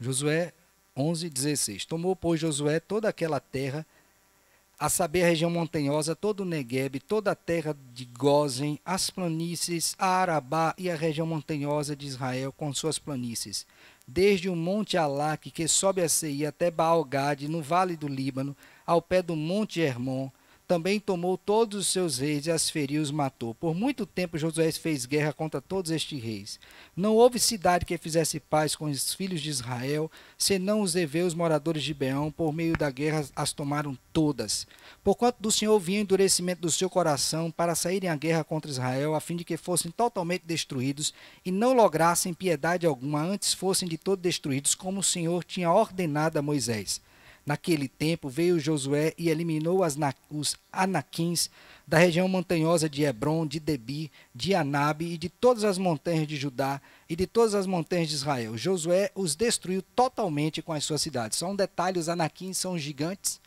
Josué 0.00 0.52
11, 0.96 1.28
16. 1.28 1.84
Tomou, 1.86 2.14
pois, 2.14 2.38
Josué 2.38 2.78
toda 2.78 3.08
aquela 3.08 3.40
terra, 3.40 3.84
a 4.78 4.88
saber, 4.88 5.24
a 5.24 5.26
região 5.26 5.50
montanhosa, 5.50 6.14
todo 6.14 6.40
o 6.40 6.44
Negueb, 6.44 7.00
toda 7.00 7.32
a 7.32 7.36
terra 7.36 7.76
de 7.92 8.04
Gozen, 8.04 8.78
as 8.84 9.10
planícies, 9.10 9.96
a 9.98 10.06
Arabá 10.06 10.72
e 10.78 10.88
a 10.88 10.94
região 10.94 11.26
montanhosa 11.26 11.96
de 11.96 12.06
Israel, 12.06 12.52
com 12.52 12.72
suas 12.72 12.96
planícies, 12.96 13.66
desde 14.06 14.48
o 14.48 14.54
monte 14.54 14.96
Alaque, 14.96 15.50
que 15.50 15.66
sobe 15.66 16.00
a 16.00 16.08
Seir, 16.08 16.46
até 16.46 16.70
Baalgade, 16.70 17.48
no 17.48 17.60
vale 17.60 17.96
do 17.96 18.06
Líbano, 18.06 18.56
ao 18.86 19.00
pé 19.00 19.22
do 19.22 19.36
monte 19.36 19.80
Hermon, 19.80 20.30
também 20.72 20.98
tomou 20.98 21.36
todos 21.36 21.78
os 21.78 21.86
seus 21.88 22.18
reis 22.18 22.46
e 22.46 22.50
as 22.50 22.70
feriu 22.70 23.00
e 23.00 23.02
os 23.02 23.10
matou. 23.10 23.54
Por 23.54 23.74
muito 23.74 24.06
tempo 24.06 24.38
Josué 24.38 24.72
fez 24.72 25.04
guerra 25.04 25.30
contra 25.30 25.60
todos 25.60 25.90
estes 25.90 26.18
reis. 26.22 26.58
Não 26.96 27.14
houve 27.14 27.38
cidade 27.38 27.84
que 27.84 27.98
fizesse 27.98 28.40
paz 28.40 28.74
com 28.74 28.86
os 28.86 29.12
filhos 29.12 29.42
de 29.42 29.50
Israel, 29.50 30.10
senão 30.38 30.80
os 30.80 30.96
heveus 30.96 31.34
moradores 31.34 31.82
de 31.82 31.92
Beão, 31.92 32.30
por 32.30 32.54
meio 32.54 32.74
da 32.74 32.90
guerra 32.90 33.26
as 33.36 33.52
tomaram 33.52 33.98
todas. 34.14 34.66
Porquanto 35.04 35.42
do 35.42 35.52
Senhor 35.52 35.78
vinha 35.78 35.98
o 35.98 36.02
endurecimento 36.04 36.62
do 36.62 36.70
seu 36.70 36.88
coração 36.88 37.50
para 37.50 37.74
saírem 37.74 38.08
à 38.08 38.16
guerra 38.16 38.42
contra 38.42 38.70
Israel, 38.70 39.14
a 39.14 39.20
fim 39.20 39.36
de 39.36 39.44
que 39.44 39.58
fossem 39.58 39.90
totalmente 39.90 40.44
destruídos 40.46 41.12
e 41.44 41.50
não 41.50 41.74
lograssem 41.74 42.32
piedade 42.32 42.86
alguma, 42.86 43.22
antes 43.22 43.52
fossem 43.52 43.86
de 43.86 43.98
todo 43.98 44.20
destruídos, 44.20 44.74
como 44.74 45.00
o 45.00 45.04
Senhor 45.04 45.44
tinha 45.44 45.70
ordenado 45.70 46.38
a 46.38 46.42
Moisés. 46.42 46.98
Naquele 47.44 47.88
tempo 47.88 48.28
veio 48.28 48.60
Josué 48.60 49.12
e 49.18 49.28
eliminou 49.28 49.80
os 50.30 50.56
anaquins 50.72 51.50
da 51.86 51.98
região 51.98 52.28
montanhosa 52.28 52.88
de 52.88 53.02
Hebron, 53.02 53.46
de 53.46 53.58
Debi, 53.58 54.12
de 54.32 54.54
Anabe 54.54 55.06
e 55.06 55.18
de 55.18 55.28
todas 55.28 55.64
as 55.64 55.76
montanhas 55.76 56.28
de 56.28 56.36
Judá 56.36 56.80
e 57.08 57.16
de 57.16 57.26
todas 57.26 57.54
as 57.54 57.66
montanhas 57.66 58.08
de 58.08 58.14
Israel. 58.14 58.56
Josué 58.56 59.10
os 59.14 59.34
destruiu 59.34 59.82
totalmente 59.82 60.62
com 60.62 60.72
as 60.72 60.84
suas 60.84 61.02
cidades. 61.02 61.38
Só 61.38 61.50
um 61.50 61.56
detalhe, 61.56 61.98
os 61.98 62.08
anaquins 62.08 62.58
são 62.58 62.78
gigantes, 62.78 63.40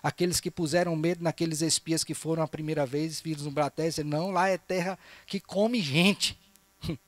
aqueles 0.00 0.38
que 0.38 0.50
puseram 0.50 0.94
medo 0.94 1.24
naqueles 1.24 1.62
espias 1.62 2.04
que 2.04 2.14
foram 2.14 2.44
a 2.44 2.48
primeira 2.48 2.86
vez, 2.86 3.20
filhos 3.20 3.44
no 3.44 3.50
Bratéia, 3.50 3.92
não, 4.04 4.30
lá 4.30 4.48
é 4.48 4.56
terra 4.56 4.96
que 5.26 5.40
come 5.40 5.80
gente. 5.80 6.38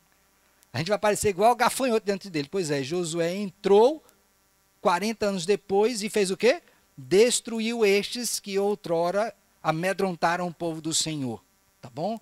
A 0.73 0.79
gente 0.79 0.89
vai 0.89 0.99
parecer 0.99 1.29
igual 1.29 1.55
gafanhoto 1.55 2.05
diante 2.05 2.29
dele. 2.29 2.49
Pois 2.51 2.69
é, 2.69 2.83
Josué 2.83 3.33
entrou 3.37 4.03
40 4.85 5.25
anos 5.25 5.47
depois, 5.47 6.03
e 6.03 6.11
fez 6.11 6.31
o 6.31 6.37
quê? 6.37 6.61
Destruiu 6.95 7.87
estes 7.87 8.39
que 8.39 8.59
outrora 8.59 9.35
amedrontaram 9.63 10.47
o 10.47 10.53
povo 10.53 10.83
do 10.83 10.93
Senhor. 10.93 11.43
Tá 11.81 11.89
bom? 11.89 12.19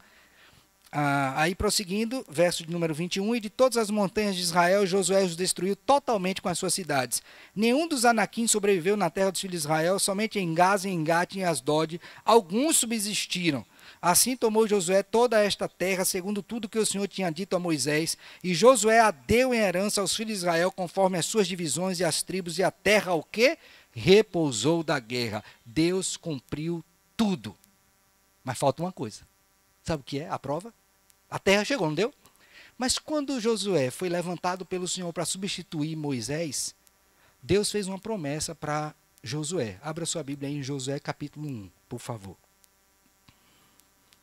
Ah, 0.95 1.33
aí 1.41 1.55
prosseguindo, 1.55 2.23
verso 2.29 2.67
de 2.67 2.71
número 2.71 2.93
21, 2.93 3.35
e 3.35 3.41
de 3.41 3.49
todas 3.49 3.79
as 3.79 3.89
montanhas 3.89 4.37
de 4.37 4.43
Israel, 4.43 4.87
Josué 4.87 5.25
os 5.25 5.35
destruiu 5.35 5.75
totalmente 5.75 6.43
com 6.43 6.51
as 6.51 6.59
suas 6.59 6.75
cidades. 6.75 7.23
Nenhum 7.57 7.89
dos 7.89 8.05
anaquins 8.05 8.51
sobreviveu 8.51 8.95
na 8.95 9.09
terra 9.09 9.33
dos 9.33 9.41
filhos 9.41 9.63
de 9.63 9.67
Israel, 9.67 9.99
somente 9.99 10.39
em 10.39 10.53
Gaza, 10.53 10.91
em 10.91 11.03
Gate 11.03 11.37
e 11.37 11.39
em 11.39 11.45
Asdod, 11.45 11.99
alguns 12.23 12.77
subsistiram. 12.77 13.65
Assim 14.03 14.37
tomou 14.37 14.69
Josué 14.69 15.03
toda 15.03 15.43
esta 15.43 15.67
terra, 15.67 16.05
segundo 16.05 16.43
tudo 16.43 16.69
que 16.69 16.79
o 16.79 16.85
Senhor 16.85 17.09
tinha 17.09 17.31
dito 17.31 17.57
a 17.57 17.59
Moisés, 17.59 18.19
e 18.45 18.53
Josué 18.53 19.01
a 19.01 19.11
deu 19.11 19.55
em 19.55 19.61
herança 19.61 20.03
aos 20.03 20.15
filhos 20.15 20.35
de 20.35 20.39
Israel, 20.41 20.71
conforme 20.71 21.17
as 21.17 21.25
suas 21.25 21.49
divisões 21.49 22.01
e 22.01 22.05
as 22.05 22.21
tribos, 22.21 22.59
e 22.59 22.63
a 22.63 22.71
terra 22.71 23.15
o 23.15 23.23
que? 23.23 23.57
Repousou 23.93 24.83
da 24.83 24.99
guerra. 24.99 25.43
Deus 25.65 26.19
cumpriu 26.19 26.85
tudo. 27.17 27.57
Mas 28.45 28.59
falta 28.59 28.83
uma 28.83 28.93
coisa. 28.93 29.23
Sabe 29.83 30.03
o 30.03 30.05
que 30.05 30.19
é 30.19 30.29
a 30.29 30.39
prova? 30.39 30.73
A 31.33 31.39
terra 31.39 31.65
chegou, 31.65 31.89
não 31.89 31.95
deu? 31.95 32.13
Mas 32.77 32.99
quando 32.99 33.41
Josué 33.41 33.91
foi 33.91 34.09
levantado 34.09 34.65
pelo 34.65 34.89
Senhor 34.89 35.13
para 35.13 35.25
substituir 35.25 35.97
Moisés, 35.97 36.75
Deus 37.43 37.71
fez 37.71 37.87
uma 37.89 37.99
promessa 37.99 38.55
para 38.55 38.95
Josué. 39.23 39.79
Abra 39.83 40.07
sua 40.07 40.23
Bíblia 40.23 40.51
em 40.51 40.63
Josué 40.63 40.99
capítulo 40.99 41.49
1, 41.49 41.71
por 41.89 41.99
favor 41.99 42.37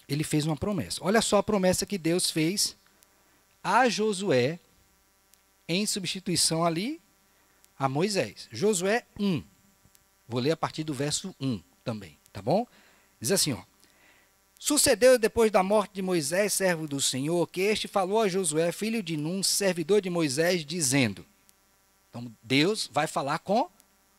ele 0.09 0.23
fez 0.23 0.45
uma 0.47 0.57
promessa. 0.57 0.99
Olha 1.03 1.21
só 1.21 1.37
a 1.37 1.43
promessa 1.43 1.85
que 1.85 1.97
Deus 1.97 2.31
fez 2.31 2.75
a 3.63 3.87
Josué 3.87 4.59
em 5.67 5.85
substituição 5.85 6.65
ali 6.65 6.99
a 7.77 7.87
Moisés. 7.87 8.49
Josué 8.51 9.05
1. 9.19 9.43
Vou 10.27 10.41
ler 10.41 10.51
a 10.51 10.57
partir 10.57 10.83
do 10.83 10.95
verso 10.95 11.33
1 11.39 11.61
também, 11.83 12.17
tá 12.33 12.41
bom? 12.41 12.65
Diz 13.21 13.31
assim, 13.31 13.53
ó. 13.53 13.61
Sucedeu 14.61 15.17
depois 15.17 15.49
da 15.49 15.63
morte 15.63 15.93
de 15.93 16.01
Moisés, 16.01 16.51
servo 16.51 16.85
do 16.85 16.99
Senhor, 16.99 17.47
que 17.47 17.61
este 17.61 17.87
falou 17.87 18.19
a 18.19 18.27
Josué, 18.27 18.73
filho 18.73 19.01
de 19.01 19.15
Num, 19.15 19.41
servidor 19.41 20.01
de 20.01 20.09
Moisés, 20.09 20.65
dizendo: 20.65 21.25
Então 22.09 22.29
Deus 22.43 22.89
vai 22.91 23.07
falar 23.07 23.39
com 23.39 23.69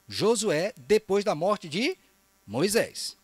Josué 0.09 0.73
depois 0.79 1.23
da 1.23 1.35
morte 1.35 1.69
de 1.69 1.95
Moisés. 2.47 3.19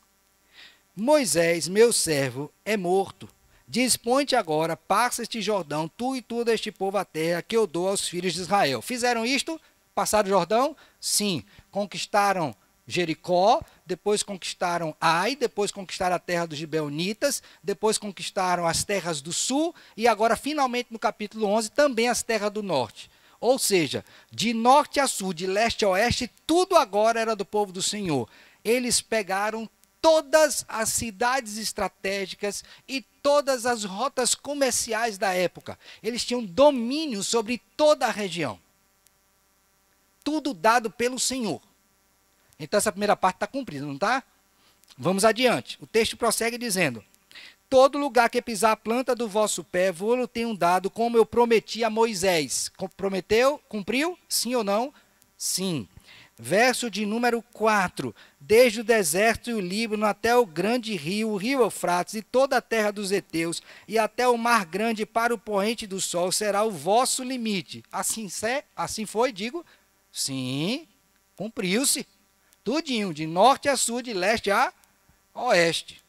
Moisés, 0.95 1.67
meu 1.69 1.91
servo, 1.91 2.53
é 2.67 2.77
morto. 2.77 3.27
Dispõe-te 3.67 4.37
agora, 4.37 4.77
passa 4.77 5.23
este 5.23 5.41
Jordão, 5.41 5.89
tu 5.89 6.15
e 6.15 6.21
todo 6.21 6.51
este 6.51 6.71
povo 6.71 6.99
a 6.99 7.05
terra 7.05 7.41
que 7.41 7.57
eu 7.57 7.67
dou 7.67 7.89
aos 7.89 8.07
filhos 8.07 8.35
de 8.35 8.43
Israel. 8.43 8.83
Fizeram 8.83 9.25
isto? 9.25 9.59
Passaram 9.95 10.27
o 10.27 10.31
Jordão? 10.31 10.77
Sim. 11.01 11.43
Conquistaram 11.71 12.55
Jericó, 12.87 13.63
depois 13.87 14.23
conquistaram 14.23 14.95
Ai, 15.01 15.37
depois 15.37 15.71
conquistaram 15.71 16.17
a 16.17 16.19
terra 16.19 16.47
dos 16.47 16.59
gibeonitas, 16.59 17.43
depois 17.63 17.97
conquistaram 17.97 18.67
as 18.67 18.83
terras 18.83 19.21
do 19.23 19.33
sul 19.33 19.75
e 19.97 20.09
agora, 20.09 20.37
finalmente, 20.37 20.89
no 20.91 20.99
capítulo 20.99 21.47
11, 21.47 21.71
também 21.71 22.09
as 22.09 22.23
terras 22.23 22.51
do 22.51 22.63
norte. 22.63 23.09
Ou 23.41 23.59
seja, 23.59 24.05
de 24.31 24.53
norte 24.53 24.99
a 24.99 25.07
sul, 25.07 25.33
de 25.33 25.47
leste 25.47 25.85
a 25.85 25.91
oeste, 25.91 26.31
tudo 26.47 26.75
agora 26.75 27.21
era 27.21 27.37
do 27.37 27.45
povo 27.45 27.71
do 27.71 27.83
Senhor. 27.83 28.29
Eles 28.65 29.01
pegaram 29.01 29.69
todas 30.01 30.65
as 30.69 30.89
cidades 30.89 31.57
estratégicas 31.57 32.65
e 32.89 33.03
todas 33.23 33.67
as 33.67 33.85
rotas 33.85 34.35
comerciais 34.35 35.19
da 35.19 35.33
época. 35.33 35.79
Eles 36.03 36.25
tinham 36.25 36.45
domínio 36.45 37.23
sobre 37.23 37.61
toda 37.77 38.07
a 38.07 38.11
região. 38.11 38.59
Tudo 40.25 40.55
dado 40.55 40.91
pelo 40.91 41.19
Senhor. 41.19 41.61
Então 42.59 42.79
essa 42.79 42.93
primeira 42.93 43.17
parte 43.17 43.37
está 43.37 43.47
cumprida, 43.47 43.85
não 43.85 43.95
está? 43.95 44.23
Vamos 44.97 45.25
adiante. 45.25 45.79
O 45.81 45.87
texto 45.87 46.17
prossegue 46.17 46.57
dizendo: 46.57 47.05
Todo 47.69 47.99
lugar 47.99 48.31
que 48.31 48.41
pisar 48.41 48.73
a 48.73 48.77
planta 48.77 49.15
do 49.15 49.29
vosso 49.29 49.65
pé, 49.65 49.91
vou-lo 49.91 50.29
tenho 50.29 50.57
dado, 50.57 50.89
como 50.89 51.17
eu 51.17 51.27
prometi 51.27 51.83
a 51.83 51.91
Moisés. 51.91 52.71
Prometeu? 52.97 53.61
Cumpriu? 53.69 54.17
Sim 54.29 54.55
ou 54.55 54.63
não? 54.63 54.95
Sim. 55.37 55.89
Verso 56.39 56.91
de 56.91 57.05
número 57.05 57.43
4: 57.53 58.15
Desde 58.39 58.81
o 58.81 58.85
deserto 58.85 59.51
e 59.51 59.55
o 59.55 59.61
Líbano 59.61 60.07
até 60.07 60.37
o 60.37 60.47
grande 60.47 60.95
rio, 60.95 61.31
o 61.31 61.37
rio 61.37 61.61
Eufrates, 61.61 62.15
e 62.15 62.23
toda 62.23 62.59
a 62.59 62.63
terra 62.63 62.91
dos 62.91 63.11
heteus, 63.11 63.63
e 63.89 63.99
até 63.99 64.29
o 64.29 64.37
mar 64.37 64.65
grande 64.67 65.05
para 65.05 65.35
o 65.35 65.39
poente 65.39 65.87
do 65.87 66.01
sol, 66.01 66.31
será 66.31 66.63
o 66.63 66.71
vosso 66.71 67.25
limite. 67.25 67.83
Assim, 67.91 68.29
assim 68.77 69.07
foi, 69.07 69.33
digo? 69.33 69.65
Sim, 70.13 70.87
cumpriu-se. 71.35 72.07
Tudinho, 72.67 73.15
de 73.15 73.29
norte 73.29 73.69
a 73.69 73.77
sul, 73.77 74.03
de 74.03 74.13
leste 74.13 74.51
a 74.51 74.75
oeste. 75.33 76.03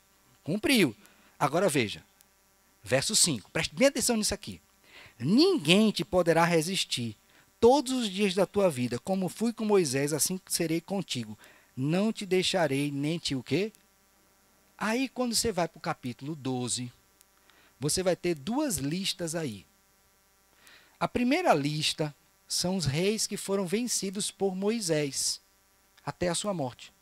Cumpriu. 0.44 0.96
Agora 1.38 1.70
veja, 1.70 2.04
verso 2.84 3.16
5. 3.16 3.52
Preste 3.52 3.76
bem 3.76 3.90
atenção 3.90 4.18
nisso 4.18 4.34
aqui. 4.34 4.60
Ninguém 5.20 5.92
te 5.92 6.04
poderá 6.04 6.44
resistir 6.46 7.16
todos 7.60 7.94
os 7.94 8.10
dias 8.10 8.34
da 8.34 8.48
tua 8.48 8.72
vida, 8.72 8.98
como 8.98 9.30
fui 9.30 9.54
com 9.54 9.66
Moisés, 9.66 10.14
assim 10.14 10.42
serei 10.48 10.82
contigo. 10.82 11.38
Não 11.76 12.12
te 12.12 12.26
deixarei 12.26 12.90
nem 12.90 13.20
te 13.20 13.36
o 13.36 13.44
quê? 13.44 13.72
Aí 14.76 15.08
quando 15.08 15.36
você 15.36 15.52
vai 15.52 15.68
para 15.68 15.78
o 15.78 15.82
capítulo 15.82 16.34
12, 16.34 16.92
você 17.80 18.02
vai 18.02 18.16
ter 18.16 18.34
duas 18.34 18.78
listas 18.78 19.36
aí. 19.36 19.64
A 21.00 21.08
primeira 21.08 21.54
lista 21.54 22.16
são 22.48 22.78
os 22.78 22.88
reis 22.88 23.28
que 23.28 23.38
foram 23.38 23.68
vencidos 23.68 24.32
por 24.32 24.56
Moisés 24.56 25.40
até 26.08 26.30
a 26.30 26.36
sua 26.36 26.54
morte. 26.54 26.94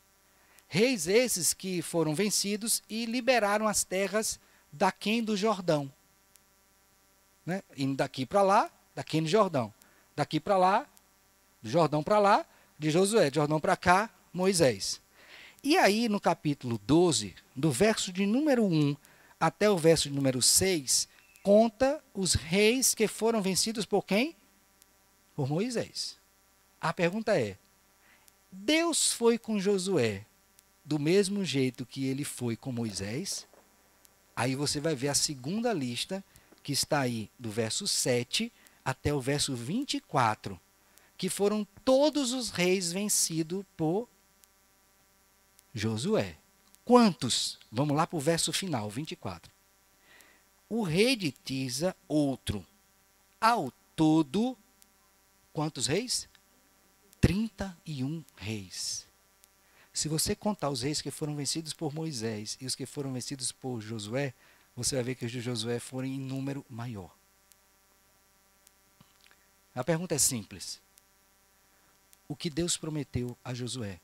Reis 0.66 1.06
esses 1.06 1.54
que 1.54 1.80
foram 1.80 2.12
vencidos 2.12 2.82
e 2.90 3.06
liberaram 3.06 3.68
as 3.68 3.84
terras 3.84 4.40
daquém 4.72 5.22
do 5.22 5.36
Jordão. 5.36 5.92
Né? 7.46 7.62
Indo 7.76 7.94
daqui 7.94 8.26
para 8.26 8.42
lá, 8.42 8.68
daqui 8.96 9.20
no 9.20 9.28
Jordão. 9.28 9.72
Daqui 10.16 10.40
para 10.40 10.56
lá, 10.56 10.88
do 11.62 11.70
Jordão 11.70 12.02
para 12.02 12.18
lá, 12.18 12.44
de 12.76 12.90
Josué, 12.90 13.30
de 13.30 13.36
Jordão 13.36 13.60
para 13.60 13.76
cá, 13.76 14.10
Moisés. 14.32 15.00
E 15.62 15.78
aí, 15.78 16.08
no 16.08 16.18
capítulo 16.18 16.76
12, 16.84 17.32
do 17.54 17.70
verso 17.70 18.12
de 18.12 18.26
número 18.26 18.64
1 18.64 18.96
até 19.38 19.70
o 19.70 19.78
verso 19.78 20.08
de 20.08 20.16
número 20.16 20.42
6, 20.42 21.08
conta 21.44 22.02
os 22.12 22.34
reis 22.34 22.92
que 22.92 23.06
foram 23.06 23.40
vencidos 23.40 23.86
por 23.86 24.04
quem? 24.04 24.34
Por 25.36 25.48
Moisés. 25.48 26.18
A 26.80 26.92
pergunta 26.92 27.38
é: 27.38 27.56
Deus 28.50 29.12
foi 29.12 29.38
com 29.38 29.58
Josué 29.58 30.24
do 30.84 30.98
mesmo 30.98 31.44
jeito 31.44 31.84
que 31.84 32.06
ele 32.06 32.24
foi 32.24 32.56
com 32.56 32.70
Moisés? 32.70 33.46
Aí 34.34 34.54
você 34.54 34.80
vai 34.80 34.94
ver 34.94 35.08
a 35.08 35.14
segunda 35.14 35.72
lista, 35.72 36.22
que 36.62 36.72
está 36.72 37.00
aí 37.00 37.30
do 37.38 37.50
verso 37.50 37.88
7 37.88 38.52
até 38.84 39.12
o 39.12 39.20
verso 39.20 39.54
24, 39.54 40.60
que 41.16 41.28
foram 41.28 41.66
todos 41.84 42.32
os 42.32 42.50
reis 42.50 42.92
vencidos 42.92 43.64
por 43.76 44.08
Josué. 45.74 46.36
Quantos? 46.84 47.58
Vamos 47.70 47.96
lá 47.96 48.06
para 48.06 48.16
o 48.16 48.20
verso 48.20 48.52
final, 48.52 48.88
24. 48.88 49.50
O 50.68 50.82
rei 50.82 51.16
de 51.16 51.32
Tisa, 51.32 51.96
outro. 52.06 52.64
Ao 53.40 53.72
todo, 53.96 54.56
quantos 55.52 55.86
reis? 55.86 56.28
31 57.20 58.24
reis. 58.36 59.06
Se 59.92 60.08
você 60.08 60.34
contar 60.36 60.70
os 60.70 60.82
reis 60.82 61.00
que 61.00 61.10
foram 61.10 61.34
vencidos 61.34 61.72
por 61.72 61.94
Moisés 61.94 62.56
e 62.60 62.66
os 62.66 62.74
que 62.74 62.84
foram 62.84 63.12
vencidos 63.12 63.50
por 63.50 63.80
Josué, 63.80 64.34
você 64.74 64.94
vai 64.94 65.04
ver 65.04 65.14
que 65.14 65.24
os 65.24 65.32
de 65.32 65.40
Josué 65.40 65.78
foram 65.78 66.06
em 66.06 66.20
número 66.20 66.64
maior. 66.68 67.16
A 69.74 69.82
pergunta 69.82 70.14
é 70.14 70.18
simples. 70.18 70.80
O 72.28 72.36
que 72.36 72.50
Deus 72.50 72.76
prometeu 72.76 73.36
a 73.44 73.54
Josué, 73.54 74.00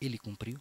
ele 0.00 0.18
cumpriu? 0.18 0.60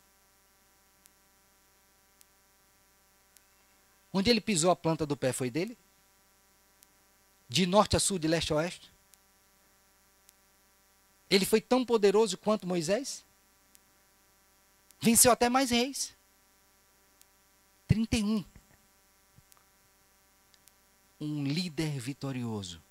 Onde 4.11 4.29
ele 4.29 4.41
pisou 4.41 4.71
a 4.71 4.75
planta 4.75 5.05
do 5.05 5.15
pé 5.15 5.31
foi 5.31 5.49
dele? 5.49 5.77
De 7.47 7.65
norte 7.65 7.95
a 7.95 7.99
sul, 7.99 8.17
de 8.17 8.27
leste 8.27 8.51
a 8.51 8.57
oeste? 8.57 8.91
Ele 11.29 11.45
foi 11.45 11.59
tão 11.59 11.85
poderoso 11.85 12.37
quanto 12.37 12.67
Moisés? 12.67 13.25
Venceu 14.99 15.31
até 15.31 15.49
mais 15.49 15.69
reis. 15.69 16.15
31. 17.87 18.43
Um 21.19 21.43
líder 21.43 21.99
vitorioso. 21.99 22.81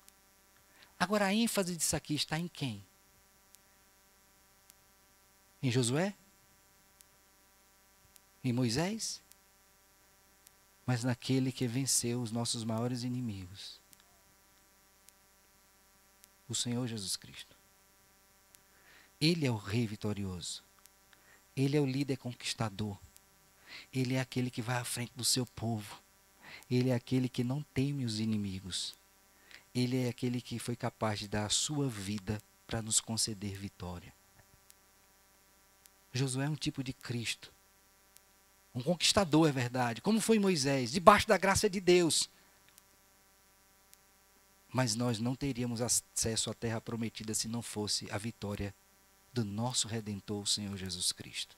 Agora 0.99 1.25
a 1.25 1.33
ênfase 1.33 1.75
disso 1.75 1.95
aqui 1.95 2.15
está 2.15 2.37
em 2.37 2.47
quem? 2.47 2.85
Em 5.61 5.71
Josué? 5.71 6.15
Em 8.43 8.53
Moisés? 8.53 9.21
Mas 10.85 11.03
naquele 11.03 11.51
que 11.51 11.67
venceu 11.67 12.21
os 12.21 12.31
nossos 12.31 12.63
maiores 12.63 13.03
inimigos. 13.03 13.79
O 16.47 16.55
Senhor 16.55 16.87
Jesus 16.87 17.15
Cristo. 17.15 17.56
Ele 19.19 19.45
é 19.45 19.51
o 19.51 19.55
rei 19.55 19.87
vitorioso. 19.87 20.63
Ele 21.55 21.75
é 21.75 21.81
o 21.81 21.85
líder 21.85 22.17
conquistador. 22.17 22.97
Ele 23.91 24.13
é 24.13 24.19
aquele 24.19 24.51
que 24.51 24.61
vai 24.61 24.77
à 24.77 24.83
frente 24.83 25.11
do 25.15 25.25
seu 25.25 25.45
povo. 25.45 25.99
Ele 26.69 26.89
é 26.89 26.93
aquele 26.93 27.27
que 27.27 27.43
não 27.43 27.63
teme 27.73 28.05
os 28.05 28.19
inimigos. 28.19 28.95
Ele 29.73 30.05
é 30.05 30.09
aquele 30.09 30.39
que 30.39 30.59
foi 30.59 30.75
capaz 30.75 31.19
de 31.19 31.27
dar 31.27 31.45
a 31.45 31.49
sua 31.49 31.89
vida 31.89 32.41
para 32.67 32.81
nos 32.81 32.99
conceder 32.99 33.57
vitória. 33.57 34.13
Josué 36.13 36.45
é 36.45 36.49
um 36.49 36.55
tipo 36.55 36.83
de 36.83 36.93
Cristo. 36.93 37.51
Um 38.73 38.83
conquistador, 38.83 39.49
é 39.49 39.51
verdade. 39.51 40.01
Como 40.01 40.21
foi 40.21 40.37
Moisés, 40.37 40.91
debaixo 40.91 41.27
da 41.27 41.37
graça 41.37 41.67
de 41.67 41.81
Deus. 41.81 42.29
Mas 44.71 44.93
nós 44.93 45.19
não 45.19 45.35
teríamos 45.35 45.81
acesso 45.81 46.51
à 46.51 46.53
terra 46.53 46.79
prometida 46.79 47.33
se 47.33 47.47
não 47.47 47.63
fosse 47.63 48.09
a 48.11 48.17
vitória 48.17 48.73
do 49.37 49.45
nosso 49.45 49.87
Redentor, 49.87 50.41
o 50.41 50.47
Senhor 50.47 50.75
Jesus 50.75 51.11
Cristo. 51.11 51.55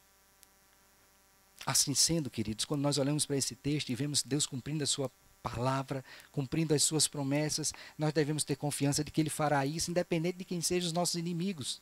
Assim 1.65 1.93
sendo, 1.93 2.29
queridos, 2.29 2.65
quando 2.65 2.81
nós 2.81 2.97
olhamos 2.97 3.25
para 3.25 3.37
esse 3.37 3.55
texto 3.55 3.89
e 3.89 3.95
vemos 3.95 4.23
Deus 4.23 4.45
cumprindo 4.45 4.83
a 4.83 4.87
sua 4.87 5.11
palavra, 5.41 6.03
cumprindo 6.31 6.73
as 6.73 6.83
suas 6.83 7.07
promessas, 7.07 7.73
nós 7.97 8.11
devemos 8.13 8.43
ter 8.43 8.55
confiança 8.55 9.03
de 9.03 9.11
que 9.11 9.21
Ele 9.21 9.29
fará 9.29 9.65
isso, 9.65 9.91
independente 9.91 10.37
de 10.37 10.45
quem 10.45 10.61
sejam 10.61 10.87
os 10.87 10.93
nossos 10.93 11.15
inimigos. 11.15 11.81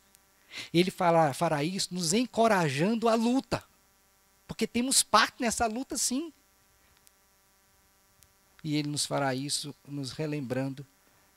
Ele 0.73 0.91
fará, 0.91 1.33
fará 1.33 1.63
isso 1.63 1.93
nos 1.93 2.13
encorajando 2.13 3.09
à 3.09 3.15
luta, 3.15 3.63
porque 4.47 4.67
temos 4.67 5.03
parte 5.03 5.41
nessa 5.41 5.65
luta, 5.65 5.97
sim. 5.97 6.31
E 8.63 8.75
Ele 8.75 8.89
nos 8.89 9.05
fará 9.05 9.33
isso 9.33 9.73
nos 9.87 10.11
relembrando 10.11 10.85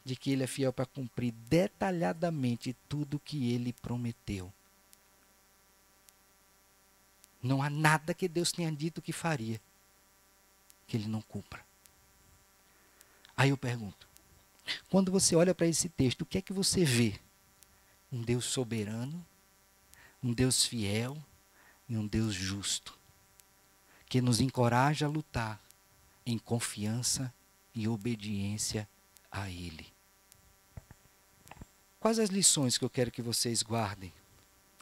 de 0.05 0.17
que 0.17 0.31
Ele 0.31 0.43
é 0.43 0.47
fiel 0.47 0.73
para 0.73 0.87
cumprir 0.87 1.33
detalhadamente 1.33 2.77
tudo 2.89 3.15
o 3.17 3.21
que 3.21 3.53
Ele 3.53 3.73
prometeu. 3.73 4.53
Não 7.43 7.63
há 7.63 7.71
nada 7.71 8.13
que 8.13 8.29
Deus 8.29 8.53
tenha 8.53 8.71
dito 8.71 9.01
que 9.01 9.13
faria 9.13 9.61
que 10.87 10.97
Ele 10.97 11.09
não 11.09 11.23
cumpra. 11.23 11.65
Aí 13.37 13.51
eu 13.51 13.57
pergunto: 13.57 14.09
quando 14.89 15.11
você 15.11 15.35
olha 15.37 15.55
para 15.55 15.67
esse 15.67 15.89
texto, 15.89 16.23
o 16.23 16.27
que 16.27 16.39
é 16.39 16.43
que 16.43 16.53
você 16.53 16.85
vê? 16.85 17.19
Um 18.13 18.23
Deus 18.23 18.45
soberano, 18.45 19.25
um 20.23 20.33
Deus 20.33 20.67
fiel 20.67 21.17
e 21.89 21.97
um 21.97 22.07
Deus 22.07 22.35
justo, 22.35 22.99
que 24.07 24.21
nos 24.21 24.41
encoraja 24.41 25.07
a 25.07 25.09
lutar 25.09 25.61
em 26.27 26.39
confiança 26.39 27.33
e 27.75 27.89
obediência 27.89 28.89
a 29.31 29.49
Ele. 29.49 29.87
Quais 32.01 32.19
as 32.19 32.31
lições 32.31 32.79
que 32.79 32.85
eu 32.85 32.91
quero 32.91 33.11
que 33.11 33.21
vocês 33.21 33.63
guardem, 33.63 34.13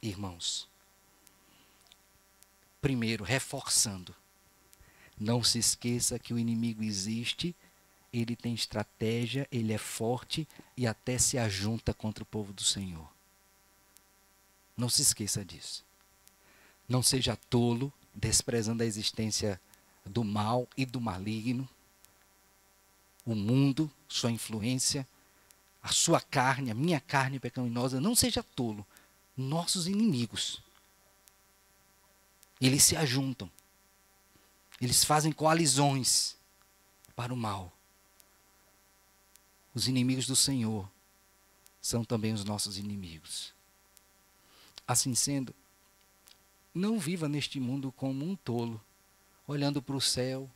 irmãos? 0.01 0.69
Primeiro, 2.81 3.25
reforçando. 3.25 4.15
Não 5.19 5.43
se 5.43 5.59
esqueça 5.59 6.19
que 6.19 6.33
o 6.33 6.39
inimigo 6.39 6.85
existe, 6.85 7.57
ele 8.13 8.37
tem 8.37 8.55
estratégia, 8.55 9.49
ele 9.51 9.73
é 9.73 9.79
forte 9.79 10.47
e 10.77 10.87
até 10.87 11.19
se 11.19 11.37
ajunta 11.37 11.93
contra 11.93 12.23
o 12.23 12.27
povo 12.27 12.53
do 12.53 12.63
Senhor. 12.63 13.13
Não 14.77 14.89
se 14.89 15.03
esqueça 15.03 15.45
disso. 15.45 15.85
Não 16.89 17.03
seja 17.03 17.37
tolo, 17.37 17.93
desprezando 18.15 18.85
a 18.85 18.87
existência 18.87 19.61
do 20.05 20.23
mal 20.23 20.69
e 20.77 20.87
do 20.87 21.01
maligno 21.01 21.69
o 23.33 23.37
mundo, 23.37 23.91
sua 24.09 24.31
influência, 24.31 25.07
a 25.83 25.88
sua 25.88 26.21
carne, 26.21 26.71
a 26.71 26.75
minha 26.75 27.01
carne 27.01 27.38
pecaminosa, 27.38 28.01
não 28.01 28.14
seja 28.14 28.43
tolo. 28.43 28.87
Nossos 29.37 29.87
inimigos. 29.87 30.62
Eles 32.61 32.83
se 32.83 32.97
ajuntam. 32.97 33.51
Eles 34.81 35.05
fazem 35.05 35.31
coalizões 35.31 36.37
para 37.14 37.33
o 37.33 37.37
mal. 37.37 37.73
Os 39.75 39.87
inimigos 39.87 40.27
do 40.27 40.35
Senhor 40.35 40.91
são 41.81 42.05
também 42.05 42.33
os 42.33 42.45
nossos 42.45 42.79
inimigos. 42.79 43.53
Assim 44.87 45.14
sendo, 45.14 45.55
não 46.75 46.99
viva 46.99 47.29
neste 47.29 47.61
mundo 47.61 47.93
como 47.93 48.25
um 48.25 48.35
tolo, 48.35 48.83
olhando 49.47 49.83
para 49.83 49.97
o 49.97 50.01
céu, 50.01 50.51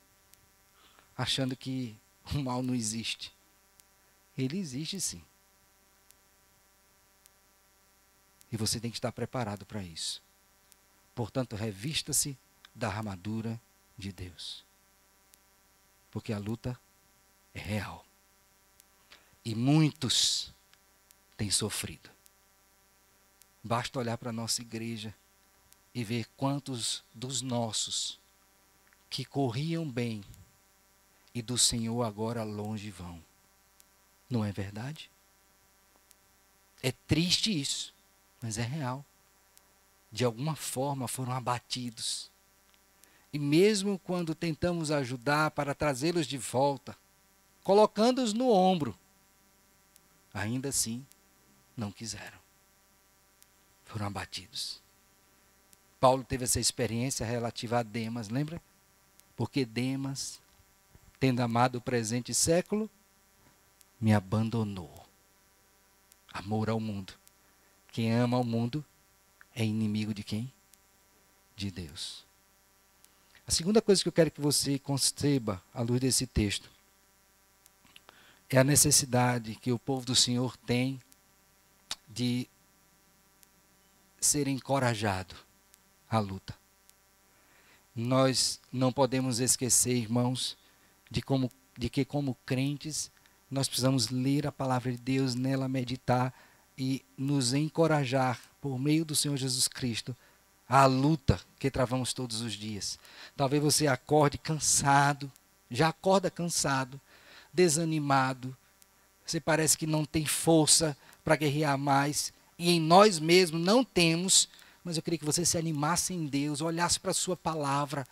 achando 1.17 1.55
que 1.55 1.97
o 2.35 2.39
mal 2.39 2.63
não 2.63 2.75
existe. 2.75 3.33
Ele 4.37 4.59
existe 4.59 5.01
sim. 5.01 5.23
E 8.51 8.57
você 8.57 8.79
tem 8.79 8.91
que 8.91 8.97
estar 8.97 9.13
preparado 9.13 9.65
para 9.65 9.83
isso. 9.83 10.23
Portanto, 11.15 11.57
revista-se 11.57 12.37
da 12.75 12.89
armadura 12.89 13.61
de 13.97 14.13
Deus. 14.13 14.65
Porque 16.11 16.33
a 16.33 16.39
luta 16.39 16.79
é 17.55 17.59
real. 17.59 18.05
E 19.45 19.55
muitos 19.55 20.53
têm 21.37 21.51
sofrido. 21.51 22.11
Basta 23.65 23.99
olhar 23.99 24.19
para 24.19 24.31
a 24.31 24.35
nossa 24.35 24.61
igreja 24.61 25.15
e 25.95 26.05
ver 26.05 26.27
quantos 26.37 27.05
dos 27.15 27.43
nossos 27.43 28.21
que 29.09 29.25
corriam 29.25 29.89
bem 29.89 30.25
e 31.35 31.41
do 31.41 31.57
Senhor 31.57 32.03
agora 32.03 32.43
longe 32.43 32.91
vão. 32.91 33.23
Não 34.29 34.45
é 34.45 34.53
verdade? 34.53 35.11
É 36.83 36.93
triste 36.93 37.59
isso, 37.59 37.95
mas 38.41 38.59
é 38.59 38.63
real. 38.63 39.05
De 40.11 40.25
alguma 40.25 40.57
forma 40.57 41.09
foram 41.09 41.33
abatidos. 41.33 42.31
E 43.33 43.39
mesmo 43.39 43.99
quando 43.99 44.35
tentamos 44.35 44.91
ajudar 44.91 45.53
para 45.53 45.75
trazê-los 45.75 46.27
de 46.27 46.37
volta, 46.37 46.97
colocando-os 47.65 48.35
no 48.35 48.51
ombro, 48.51 48.99
ainda 50.35 50.69
assim 50.69 51.07
não 51.77 51.91
quiseram. 51.91 52.39
Foram 53.85 54.07
abatidos. 54.07 54.83
Paulo 55.99 56.25
teve 56.25 56.45
essa 56.45 56.59
experiência 56.59 57.25
relativa 57.25 57.79
a 57.79 57.83
Demas, 57.83 58.29
lembra? 58.29 58.61
Porque 59.37 59.65
Demas 59.65 60.42
tendo 61.23 61.39
amado 61.39 61.77
o 61.77 61.81
presente 61.81 62.35
século, 62.35 62.91
me 64.01 64.13
abandonou. 64.13 65.07
Amor 66.33 66.69
ao 66.69 66.81
mundo. 66.81 67.13
Quem 67.93 68.13
ama 68.13 68.37
o 68.39 68.43
mundo 68.43 68.85
é 69.55 69.65
inimigo 69.65 70.13
de 70.13 70.25
quem? 70.25 70.53
De 71.55 71.71
Deus. 71.71 72.25
A 73.47 73.53
segunda 73.53 73.81
coisa 73.81 74.03
que 74.03 74.09
eu 74.09 74.13
quero 74.13 74.33
que 74.33 74.41
você 74.41 74.81
conceba 74.81 75.63
à 75.73 75.81
luz 75.81 76.01
desse 76.01 76.27
texto 76.27 76.69
é 78.51 78.59
a 78.59 78.65
necessidade 78.65 79.55
que 79.55 79.71
o 79.71 79.79
povo 79.79 80.05
do 80.05 80.17
Senhor 80.17 80.57
tem 80.57 81.01
de 82.09 82.49
ser 84.21 84.49
encorajado 84.49 85.37
à 86.11 86.19
luta. 86.19 86.53
Nós 87.95 88.59
não 88.73 88.93
podemos 88.93 89.39
esquecer, 89.39 89.95
irmãos, 89.95 90.61
de, 91.13 91.21
como, 91.21 91.51
de 91.77 91.91
que, 91.91 92.05
como 92.05 92.37
crentes, 92.47 93.11
nós 93.51 93.69
precisamos 93.69 94.09
ler 94.09 94.47
a 94.47 94.53
palavra 94.53 94.91
de 94.91 94.99
Deus, 94.99 95.35
nela 95.35 95.69
meditar 95.69 96.33
e 96.77 97.05
nos 97.17 97.53
encorajar, 97.53 98.41
por 98.61 98.79
meio 98.79 99.05
do 99.05 99.15
Senhor 99.15 99.37
Jesus 99.37 99.69
Cristo, 99.69 100.17
à 100.67 100.87
luta 100.87 101.39
que 101.59 101.71
travamos 101.71 102.15
todos 102.15 102.41
os 102.41 102.55
dias. 102.55 102.99
Talvez 103.37 103.63
você 103.63 103.87
acorde 103.87 104.39
cansado, 104.39 105.31
já 105.71 105.89
acorda 105.89 106.31
cansado, 106.31 106.99
desanimado. 107.53 108.57
Você 109.27 109.39
parece 109.39 109.77
que 109.77 109.87
não 109.87 110.05
tem 110.05 110.25
força 110.25 110.97
para 111.23 111.37
guerrear 111.37 111.77
mais 111.77 112.33
e 112.59 112.71
em 112.71 112.81
nós 112.81 113.19
mesmos 113.19 113.61
não 113.61 113.85
temos, 113.85 114.49
mas 114.83 114.97
eu 114.97 115.03
queria 115.03 115.19
que 115.19 115.27
você 115.27 115.45
se 115.45 115.59
animasse 115.59 116.15
em 116.15 116.27
Deus, 116.27 116.63
olhasse 116.63 116.99
para 116.99 117.11
a 117.11 117.15
sua 117.15 117.37
palavra, 117.37 118.07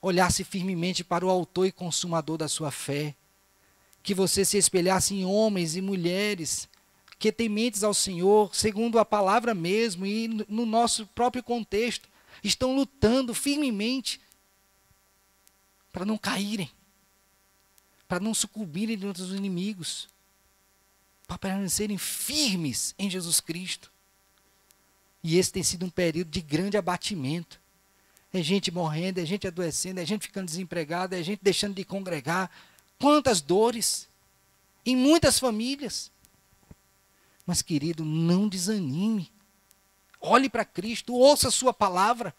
olhasse 0.00 0.44
firmemente 0.44 1.02
para 1.02 1.24
o 1.26 1.30
autor 1.30 1.66
e 1.66 1.72
consumador 1.72 2.36
da 2.36 2.48
sua 2.48 2.70
fé, 2.70 3.14
que 4.02 4.14
você 4.14 4.44
se 4.44 4.56
espelhasse 4.56 5.14
em 5.14 5.24
homens 5.24 5.76
e 5.76 5.80
mulheres 5.80 6.68
que 7.18 7.32
tementes 7.32 7.82
ao 7.82 7.92
Senhor, 7.92 8.54
segundo 8.54 8.98
a 8.98 9.04
palavra 9.04 9.54
mesmo 9.54 10.06
e 10.06 10.28
no 10.48 10.64
nosso 10.64 11.06
próprio 11.08 11.42
contexto, 11.42 12.08
estão 12.44 12.76
lutando 12.76 13.34
firmemente 13.34 14.20
para 15.92 16.04
não 16.04 16.16
caírem, 16.16 16.70
para 18.06 18.20
não 18.20 18.32
sucumbirem 18.32 18.96
diante 18.96 19.20
dos 19.20 19.32
inimigos, 19.32 20.08
para 21.26 21.38
permanecerem 21.38 21.98
firmes 21.98 22.94
em 22.98 23.10
Jesus 23.10 23.40
Cristo. 23.40 23.90
E 25.22 25.36
esse 25.36 25.52
tem 25.52 25.62
sido 25.64 25.84
um 25.84 25.90
período 25.90 26.30
de 26.30 26.40
grande 26.40 26.76
abatimento. 26.76 27.60
É 28.32 28.42
gente 28.42 28.70
morrendo, 28.70 29.18
é 29.18 29.24
gente 29.24 29.46
adoecendo, 29.46 30.00
é 30.00 30.06
gente 30.06 30.26
ficando 30.26 30.46
desempregada, 30.46 31.18
é 31.18 31.22
gente 31.22 31.40
deixando 31.42 31.74
de 31.74 31.84
congregar. 31.84 32.50
Quantas 32.98 33.40
dores 33.40 34.08
em 34.84 34.96
muitas 34.96 35.38
famílias. 35.38 36.10
Mas, 37.46 37.62
querido, 37.62 38.04
não 38.04 38.48
desanime. 38.48 39.30
Olhe 40.20 40.48
para 40.48 40.64
Cristo, 40.64 41.14
ouça 41.14 41.48
a 41.48 41.52
sua 41.52 41.72
palavra. 41.72 42.34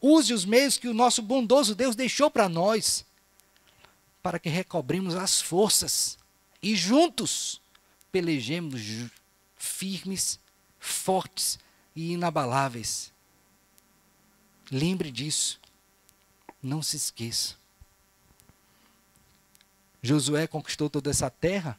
Use 0.00 0.34
os 0.34 0.44
meios 0.44 0.76
que 0.76 0.88
o 0.88 0.94
nosso 0.94 1.22
bondoso 1.22 1.74
Deus 1.74 1.96
deixou 1.96 2.30
para 2.30 2.48
nós, 2.48 3.06
para 4.22 4.38
que 4.38 4.50
recobremos 4.50 5.14
as 5.14 5.40
forças 5.40 6.18
e 6.62 6.76
juntos 6.76 7.60
pelejemos 8.12 8.82
firmes, 9.56 10.38
fortes 10.78 11.58
e 11.96 12.12
inabaláveis. 12.12 13.13
Lembre 14.74 15.12
disso. 15.12 15.60
Não 16.60 16.82
se 16.82 16.96
esqueça. 16.96 17.54
Josué 20.02 20.48
conquistou 20.48 20.90
toda 20.90 21.10
essa 21.10 21.30
terra 21.30 21.78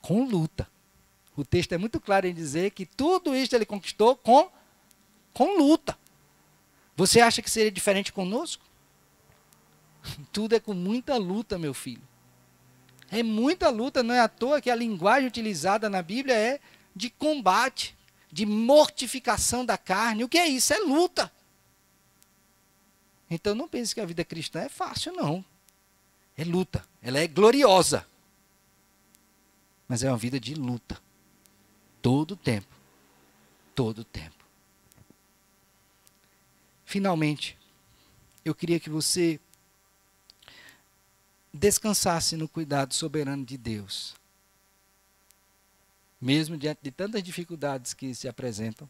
com 0.00 0.24
luta. 0.24 0.68
O 1.36 1.44
texto 1.44 1.70
é 1.74 1.78
muito 1.78 2.00
claro 2.00 2.26
em 2.26 2.34
dizer 2.34 2.72
que 2.72 2.84
tudo 2.84 3.36
isso 3.36 3.54
ele 3.54 3.64
conquistou 3.64 4.16
com, 4.16 4.50
com 5.32 5.56
luta. 5.56 5.96
Você 6.96 7.20
acha 7.20 7.40
que 7.40 7.48
seria 7.48 7.70
diferente 7.70 8.12
conosco? 8.12 8.64
Tudo 10.32 10.56
é 10.56 10.60
com 10.60 10.74
muita 10.74 11.16
luta, 11.16 11.56
meu 11.56 11.72
filho. 11.72 12.02
É 13.12 13.22
muita 13.22 13.70
luta, 13.70 14.02
não 14.02 14.14
é 14.14 14.20
à 14.20 14.28
toa 14.28 14.60
que 14.60 14.70
a 14.70 14.74
linguagem 14.74 15.28
utilizada 15.28 15.88
na 15.88 16.02
Bíblia 16.02 16.34
é 16.34 16.60
de 16.94 17.08
combate, 17.08 17.96
de 18.30 18.44
mortificação 18.44 19.64
da 19.64 19.78
carne. 19.78 20.24
O 20.24 20.28
que 20.28 20.36
é 20.36 20.48
isso? 20.48 20.74
É 20.74 20.78
luta. 20.78 21.32
Então 23.34 23.54
não 23.54 23.66
pense 23.66 23.94
que 23.94 24.00
a 24.00 24.04
vida 24.04 24.22
cristã 24.22 24.60
é 24.60 24.68
fácil, 24.68 25.10
não. 25.14 25.42
É 26.36 26.44
luta. 26.44 26.86
Ela 27.00 27.18
é 27.18 27.26
gloriosa. 27.26 28.06
Mas 29.88 30.02
é 30.02 30.08
uma 30.10 30.18
vida 30.18 30.38
de 30.38 30.54
luta. 30.54 31.00
Todo 32.02 32.32
o 32.32 32.36
tempo. 32.36 32.68
Todo 33.74 34.00
o 34.00 34.04
tempo. 34.04 34.44
Finalmente, 36.84 37.56
eu 38.44 38.54
queria 38.54 38.78
que 38.78 38.90
você 38.90 39.40
descansasse 41.54 42.36
no 42.36 42.46
cuidado 42.46 42.92
soberano 42.92 43.46
de 43.46 43.56
Deus. 43.56 44.14
Mesmo 46.20 46.54
diante 46.58 46.80
de 46.82 46.90
tantas 46.90 47.22
dificuldades 47.22 47.94
que 47.94 48.14
se 48.14 48.28
apresentam, 48.28 48.88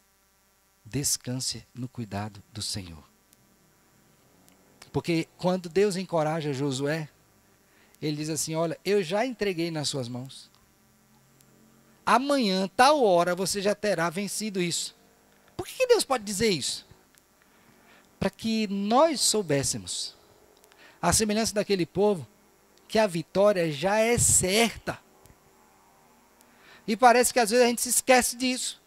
descanse 0.84 1.64
no 1.72 1.88
cuidado 1.88 2.42
do 2.52 2.60
Senhor. 2.60 3.11
Porque 4.92 5.26
quando 5.38 5.68
Deus 5.68 5.96
encoraja 5.96 6.52
Josué, 6.52 7.08
ele 8.00 8.16
diz 8.16 8.28
assim: 8.28 8.54
Olha, 8.54 8.78
eu 8.84 9.02
já 9.02 9.24
entreguei 9.24 9.70
nas 9.70 9.88
suas 9.88 10.08
mãos 10.08 10.52
amanhã, 12.04 12.68
tal 12.76 13.02
hora, 13.02 13.34
você 13.34 13.60
já 13.60 13.74
terá 13.74 14.10
vencido 14.10 14.60
isso. 14.60 14.94
Por 15.56 15.66
que 15.66 15.86
Deus 15.86 16.04
pode 16.04 16.24
dizer 16.24 16.50
isso? 16.50 16.86
Para 18.18 18.30
que 18.30 18.66
nós 18.68 19.20
soubéssemos, 19.20 20.16
a 21.00 21.12
semelhança 21.12 21.54
daquele 21.54 21.86
povo, 21.86 22.26
que 22.86 22.98
a 22.98 23.06
vitória 23.06 23.70
já 23.72 23.98
é 23.98 24.18
certa. 24.18 24.98
E 26.86 26.96
parece 26.96 27.32
que 27.32 27.40
às 27.40 27.50
vezes 27.50 27.64
a 27.64 27.68
gente 27.68 27.82
se 27.82 27.88
esquece 27.88 28.36
disso. 28.36 28.80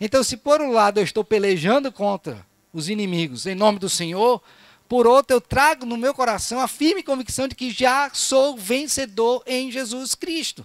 Então, 0.00 0.22
se 0.22 0.36
por 0.36 0.60
um 0.60 0.72
lado 0.72 0.98
eu 0.98 1.04
estou 1.04 1.24
pelejando 1.24 1.90
contra 1.90 2.46
os 2.76 2.90
inimigos 2.90 3.46
em 3.46 3.54
nome 3.54 3.78
do 3.78 3.88
Senhor, 3.88 4.42
por 4.86 5.06
outro, 5.06 5.34
eu 5.34 5.40
trago 5.40 5.86
no 5.86 5.96
meu 5.96 6.12
coração 6.12 6.60
a 6.60 6.68
firme 6.68 7.02
convicção 7.02 7.48
de 7.48 7.54
que 7.54 7.70
já 7.70 8.10
sou 8.12 8.56
vencedor 8.56 9.42
em 9.46 9.72
Jesus 9.72 10.14
Cristo. 10.14 10.64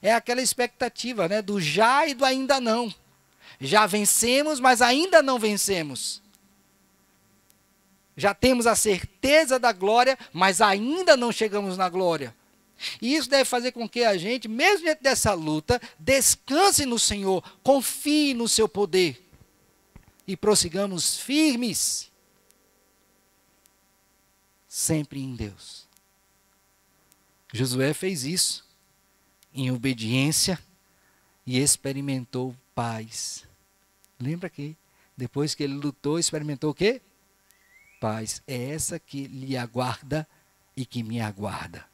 É 0.00 0.14
aquela 0.14 0.40
expectativa 0.40 1.28
né, 1.28 1.42
do 1.42 1.60
já 1.60 2.06
e 2.06 2.14
do 2.14 2.24
ainda 2.24 2.60
não. 2.60 2.92
Já 3.60 3.84
vencemos, 3.86 4.60
mas 4.60 4.80
ainda 4.80 5.20
não 5.20 5.38
vencemos. 5.38 6.22
Já 8.16 8.32
temos 8.32 8.66
a 8.66 8.76
certeza 8.76 9.58
da 9.58 9.72
glória, 9.72 10.16
mas 10.32 10.60
ainda 10.60 11.16
não 11.16 11.32
chegamos 11.32 11.76
na 11.76 11.88
glória. 11.88 12.34
E 13.02 13.14
isso 13.16 13.28
deve 13.28 13.44
fazer 13.44 13.72
com 13.72 13.88
que 13.88 14.04
a 14.04 14.16
gente, 14.16 14.46
mesmo 14.46 14.86
dentro 14.86 15.02
dessa 15.02 15.34
luta, 15.34 15.80
descanse 15.98 16.86
no 16.86 16.98
Senhor, 16.98 17.42
confie 17.62 18.34
no 18.34 18.48
seu 18.48 18.68
poder 18.68 19.27
e 20.28 20.36
prossigamos 20.36 21.18
firmes 21.18 22.12
sempre 24.68 25.20
em 25.20 25.34
Deus. 25.34 25.88
Josué 27.50 27.94
fez 27.94 28.24
isso 28.24 28.62
em 29.54 29.70
obediência 29.70 30.62
e 31.46 31.58
experimentou 31.58 32.54
paz. 32.74 33.46
Lembra 34.20 34.50
que 34.50 34.76
depois 35.16 35.54
que 35.54 35.62
ele 35.62 35.72
lutou, 35.72 36.18
experimentou 36.18 36.72
o 36.72 36.74
quê? 36.74 37.00
Paz. 37.98 38.42
É 38.46 38.70
essa 38.70 38.98
que 38.98 39.26
lhe 39.26 39.56
aguarda 39.56 40.28
e 40.76 40.84
que 40.84 41.02
me 41.02 41.22
aguarda. 41.22 41.86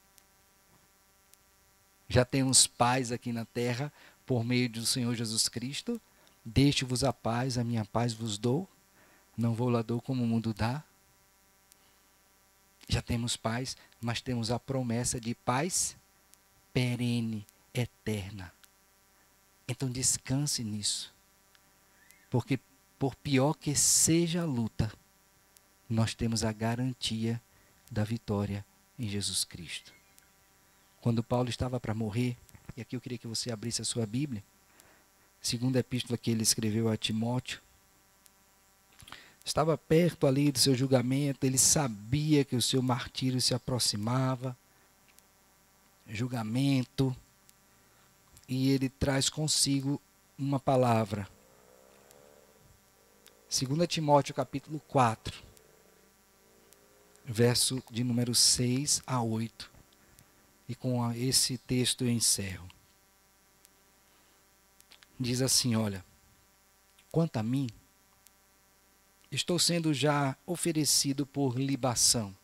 Já 2.09 2.24
temos 2.24 2.66
paz 2.66 3.12
aqui 3.12 3.32
na 3.32 3.45
terra 3.45 3.93
por 4.26 4.45
meio 4.45 4.68
do 4.68 4.85
Senhor 4.85 5.14
Jesus 5.14 5.49
Cristo. 5.49 6.01
Deixe-vos 6.45 7.03
a 7.03 7.12
paz, 7.12 7.57
a 7.57 7.64
minha 7.64 7.84
paz 7.84 8.12
vos 8.12 8.36
dou. 8.36 8.68
Não 9.36 9.55
vou 9.55 9.68
lá 9.68 9.82
dou 9.82 10.01
como 10.01 10.22
o 10.22 10.26
mundo 10.26 10.53
dá. 10.53 10.84
Já 12.88 13.01
temos 13.01 13.36
paz, 13.36 13.76
mas 14.01 14.20
temos 14.20 14.51
a 14.51 14.59
promessa 14.59 15.18
de 15.20 15.34
paz 15.34 15.97
perene, 16.72 17.47
eterna. 17.72 18.53
Então 19.66 19.90
descanse 19.90 20.62
nisso. 20.62 21.14
Porque 22.28 22.61
por 22.99 23.14
pior 23.16 23.55
que 23.55 23.74
seja 23.74 24.42
a 24.42 24.47
luta, 24.47 24.92
nós 25.88 26.14
temos 26.14 26.45
a 26.45 26.53
garantia 26.53 27.40
da 27.90 28.05
vitória 28.05 28.64
em 28.99 29.09
Jesus 29.09 29.45
Cristo. 29.45 29.92
Quando 31.01 31.22
Paulo 31.22 31.49
estava 31.49 31.78
para 31.78 31.95
morrer, 31.95 32.36
e 32.76 32.80
aqui 32.80 32.97
eu 32.97 33.01
queria 33.01 33.18
que 33.18 33.26
você 33.26 33.53
abrisse 33.53 33.82
a 33.82 33.84
sua 33.84 34.07
Bíblia, 34.07 34.42
segunda 35.45 35.78
epístola 35.78 36.16
que 36.16 36.30
ele 36.30 36.42
escreveu 36.42 36.88
a 36.88 36.97
Timóteo, 36.97 37.61
estava 39.45 39.76
perto 39.76 40.26
ali 40.26 40.51
do 40.51 40.59
seu 40.59 40.74
julgamento, 40.74 41.45
ele 41.45 41.59
sabia 41.59 42.47
que 42.47 42.57
o 42.57 42.62
seu 42.62 42.80
martírio 42.80 43.40
se 43.40 43.53
aproximava. 43.53 44.57
Julgamento. 46.09 47.14
E 48.49 48.70
ele 48.70 48.88
traz 48.88 49.28
consigo 49.28 50.01
uma 50.38 50.59
palavra. 50.59 51.28
2 53.49 53.86
Timóteo 53.86 54.34
capítulo 54.34 54.80
4, 54.88 55.42
verso 57.24 57.82
de 57.90 58.03
número 58.03 58.34
6 58.34 59.03
a 59.07 59.22
8. 59.22 59.70
E 60.68 60.74
com 60.74 61.11
esse 61.12 61.57
texto 61.59 62.05
eu 62.05 62.11
encerro. 62.11 62.66
Diz 65.24 65.40
assim: 65.40 65.74
Olha, 65.74 66.04
quanto 67.10 67.38
a 67.38 67.42
mim, 67.42 67.66
estou 69.30 69.58
sendo 69.58 69.94
já 69.94 70.36
oferecido 70.44 71.24
por 71.24 71.58
libação. 71.58 72.36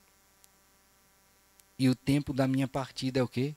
E 1.78 1.90
o 1.90 1.94
tempo 1.94 2.32
da 2.32 2.48
minha 2.48 2.66
partida 2.66 3.20
é 3.20 3.22
o 3.22 3.28
quê? 3.28 3.54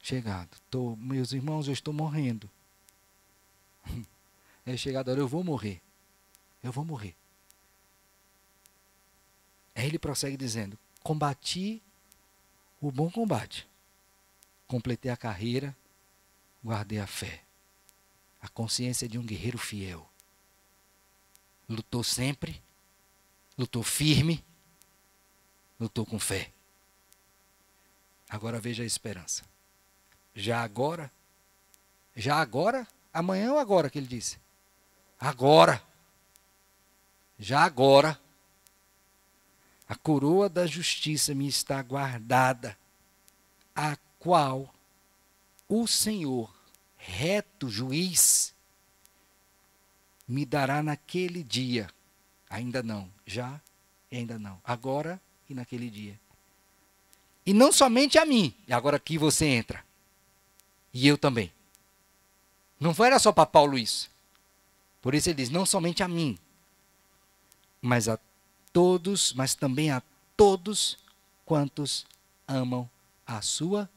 Chegado. 0.00 0.48
Tô, 0.70 0.96
meus 0.96 1.34
irmãos, 1.34 1.66
eu 1.66 1.74
estou 1.74 1.92
morrendo. 1.92 2.48
é 4.64 4.78
chegar 4.78 5.06
a 5.06 5.10
hora, 5.10 5.20
eu 5.20 5.28
vou 5.28 5.44
morrer. 5.44 5.82
Eu 6.62 6.72
vou 6.72 6.86
morrer. 6.86 7.14
Aí 9.74 9.84
ele 9.84 9.98
prossegue 9.98 10.38
dizendo: 10.38 10.78
Combati 11.02 11.82
o 12.80 12.90
bom 12.90 13.10
combate, 13.10 13.68
completei 14.66 15.12
a 15.12 15.18
carreira, 15.18 15.76
guardei 16.64 16.98
a 16.98 17.06
fé. 17.06 17.42
A 18.42 18.48
consciência 18.48 19.08
de 19.08 19.18
um 19.18 19.24
guerreiro 19.24 19.56
fiel. 19.56 20.06
Lutou 21.68 22.04
sempre, 22.04 22.60
lutou 23.56 23.82
firme, 23.82 24.44
lutou 25.80 26.04
com 26.04 26.18
fé. 26.18 26.52
Agora 28.28 28.60
veja 28.60 28.82
a 28.82 28.86
esperança. 28.86 29.44
Já 30.34 30.62
agora, 30.62 31.10
já 32.14 32.36
agora, 32.36 32.86
amanhã 33.14 33.52
ou 33.52 33.58
agora 33.58 33.88
que 33.88 33.98
ele 33.98 34.06
disse? 34.06 34.38
Agora. 35.18 35.82
Já 37.38 37.64
agora 37.64 38.20
a 39.92 39.94
coroa 39.94 40.48
da 40.48 40.66
justiça 40.66 41.34
me 41.34 41.46
está 41.46 41.82
guardada, 41.82 42.78
a 43.76 43.94
qual 44.18 44.74
o 45.68 45.86
Senhor, 45.86 46.50
reto 47.02 47.68
juiz, 47.68 48.54
me 50.26 50.46
dará 50.46 50.82
naquele 50.82 51.42
dia. 51.42 51.90
Ainda 52.48 52.82
não, 52.82 53.10
já 53.26 53.60
e 54.10 54.18
ainda 54.18 54.38
não. 54.38 54.60
Agora 54.64 55.20
e 55.48 55.54
naquele 55.54 55.90
dia. 55.90 56.18
E 57.44 57.52
não 57.52 57.72
somente 57.72 58.18
a 58.18 58.24
mim, 58.24 58.54
agora 58.70 58.96
aqui 58.96 59.18
você 59.18 59.46
entra. 59.46 59.84
E 60.94 61.08
eu 61.08 61.18
também. 61.18 61.52
Não 62.78 62.94
foi 62.94 63.08
era 63.08 63.18
só 63.18 63.32
para 63.32 63.46
Paulo 63.46 63.76
isso. 63.76 64.10
Por 65.00 65.14
isso 65.14 65.28
ele 65.28 65.36
diz: 65.36 65.50
não 65.50 65.66
somente 65.66 66.02
a 66.02 66.08
mim, 66.08 66.38
mas 67.80 68.08
a 68.08 68.18
todos, 68.72 69.32
mas 69.32 69.54
também 69.54 69.90
a 69.90 70.02
todos 70.36 70.98
quantos 71.44 72.06
amam 72.46 72.88
a 73.26 73.42
sua 73.42 73.90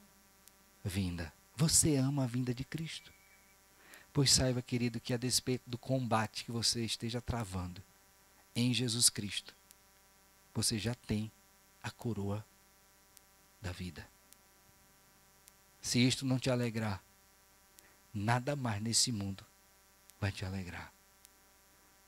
vinda. 0.83 1.31
Você 1.55 1.95
ama 1.95 2.23
a 2.23 2.27
vinda 2.27 2.53
de 2.53 2.63
Cristo? 2.65 3.13
Pois 4.11 4.31
saiba, 4.31 4.61
querido, 4.61 4.99
que 4.99 5.13
a 5.13 5.17
despeito 5.17 5.69
do 5.69 5.77
combate 5.77 6.43
que 6.43 6.51
você 6.51 6.83
esteja 6.83 7.21
travando 7.21 7.81
em 8.55 8.73
Jesus 8.73 9.09
Cristo, 9.09 9.55
você 10.53 10.79
já 10.79 10.95
tem 10.95 11.31
a 11.83 11.91
coroa 11.91 12.45
da 13.61 13.71
vida. 13.71 14.07
Se 15.81 15.99
isto 15.99 16.25
não 16.25 16.39
te 16.39 16.49
alegrar, 16.49 17.03
nada 18.13 18.55
mais 18.55 18.81
nesse 18.81 19.11
mundo 19.11 19.45
vai 20.19 20.31
te 20.31 20.45
alegrar. 20.45 20.91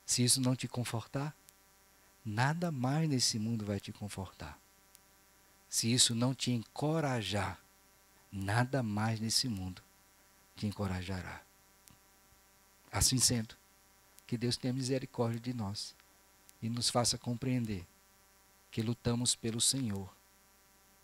Se 0.04 0.24
isso 0.24 0.40
não 0.40 0.56
te 0.56 0.66
confortar, 0.66 1.36
nada 2.24 2.72
mais 2.72 3.08
nesse 3.08 3.38
mundo 3.38 3.64
vai 3.64 3.78
te 3.78 3.92
confortar. 3.92 4.58
Se 5.68 5.92
isso 5.92 6.14
não 6.14 6.34
te 6.34 6.50
encorajar, 6.50 7.60
nada 8.30 8.82
mais 8.82 9.20
nesse 9.20 9.48
mundo 9.48 9.82
te 10.56 10.66
encorajará. 10.66 11.42
Assim 12.90 13.18
sendo, 13.18 13.54
que 14.26 14.36
Deus 14.36 14.56
tenha 14.56 14.74
misericórdia 14.74 15.40
de 15.40 15.54
nós 15.54 15.94
e 16.60 16.68
nos 16.68 16.90
faça 16.90 17.16
compreender 17.16 17.86
que 18.70 18.82
lutamos 18.82 19.34
pelo 19.34 19.60
Senhor 19.60 20.12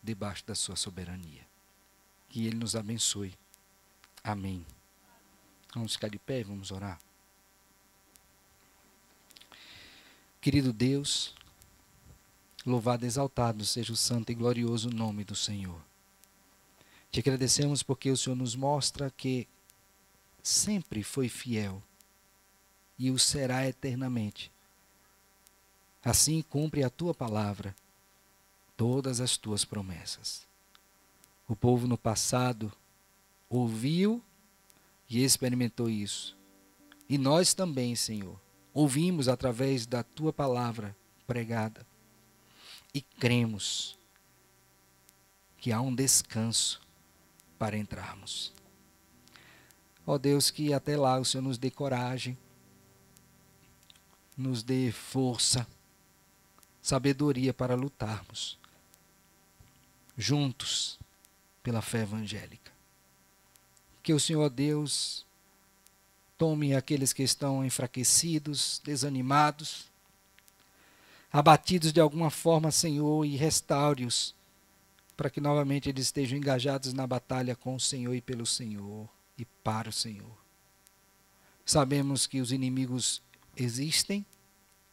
debaixo 0.01 0.45
da 0.45 0.53
sua 0.53 0.75
soberania. 0.75 1.45
Que 2.29 2.45
Ele 2.45 2.55
nos 2.55 2.75
abençoe. 2.75 3.33
Amém. 4.23 4.65
Vamos 5.73 5.93
ficar 5.93 6.09
de 6.09 6.19
pé 6.19 6.41
e 6.41 6.43
vamos 6.43 6.71
orar. 6.71 6.99
Querido 10.39 10.71
Deus, 10.71 11.33
louvado 12.65 13.03
e 13.03 13.07
exaltado 13.07 13.65
seja 13.65 13.91
o 13.91 13.95
santo 13.95 14.31
e 14.31 14.35
glorioso 14.35 14.89
nome 14.89 15.23
do 15.23 15.35
Senhor. 15.35 15.81
Te 17.15 17.21
agradecemos 17.21 17.81
porque 17.81 18.11
o 18.11 18.17
Senhor 18.17 18.35
nos 18.35 18.57
mostra 18.57 19.09
que 19.09 19.47
sempre 20.43 21.01
foi 21.01 21.29
fiel 21.29 21.81
e 22.99 23.09
o 23.09 23.17
será 23.17 23.65
eternamente. 23.65 24.51
Assim 26.03 26.41
cumpre 26.41 26.83
a 26.83 26.89
tua 26.89 27.13
palavra, 27.13 27.73
todas 28.75 29.21
as 29.21 29.37
tuas 29.37 29.63
promessas. 29.63 30.45
O 31.47 31.55
povo 31.55 31.87
no 31.87 31.97
passado 31.97 32.69
ouviu 33.49 34.21
e 35.09 35.23
experimentou 35.23 35.89
isso. 35.89 36.35
E 37.07 37.17
nós 37.17 37.53
também, 37.53 37.95
Senhor 37.95 38.37
ouvimos 38.73 39.29
através 39.29 39.85
da 39.85 40.03
tua 40.03 40.33
palavra 40.33 40.93
pregada 41.25 41.87
e 42.93 42.99
cremos 42.99 43.97
que 45.57 45.71
há 45.71 45.79
um 45.79 45.95
descanso 45.95 46.84
para 47.57 47.77
entrarmos. 47.77 48.53
Ó 50.05 50.17
Deus, 50.17 50.51
que 50.51 50.73
até 50.73 50.95
lá 50.97 51.19
o 51.19 51.25
Senhor 51.25 51.43
nos 51.43 51.57
dê 51.57 51.71
coragem, 51.71 52.37
nos 54.37 54.61
dê 54.61 54.91
força, 54.91 55.67
sabedoria 56.81 57.53
para 57.53 57.75
lutarmos 57.75 58.59
juntos 60.17 60.99
pela 61.63 61.81
fé 61.81 62.01
evangélica. 62.01 62.71
Que 64.03 64.13
o 64.13 64.19
Senhor 64.19 64.49
Deus 64.49 65.25
Tome 66.37 66.75
aqueles 66.75 67.13
que 67.13 67.23
estão 67.23 67.63
enfraquecidos, 67.63 68.81
desanimados, 68.83 69.85
abatidos 71.31 71.93
de 71.93 72.01
alguma 72.01 72.29
forma, 72.29 72.71
Senhor, 72.71 73.23
e 73.25 73.37
restaure-os, 73.37 74.34
para 75.15 75.29
que 75.29 75.41
novamente 75.41 75.89
eles 75.89 76.05
estejam 76.05 76.37
engajados 76.37 76.93
na 76.93 77.07
batalha 77.07 77.55
com 77.55 77.75
o 77.75 77.79
Senhor 77.79 78.13
e 78.13 78.21
pelo 78.21 78.45
Senhor 78.45 79.09
e 79.37 79.45
para 79.45 79.89
o 79.89 79.93
Senhor. 79.93 80.37
Sabemos 81.65 82.27
que 82.27 82.41
os 82.41 82.51
inimigos 82.51 83.21
existem, 83.55 84.25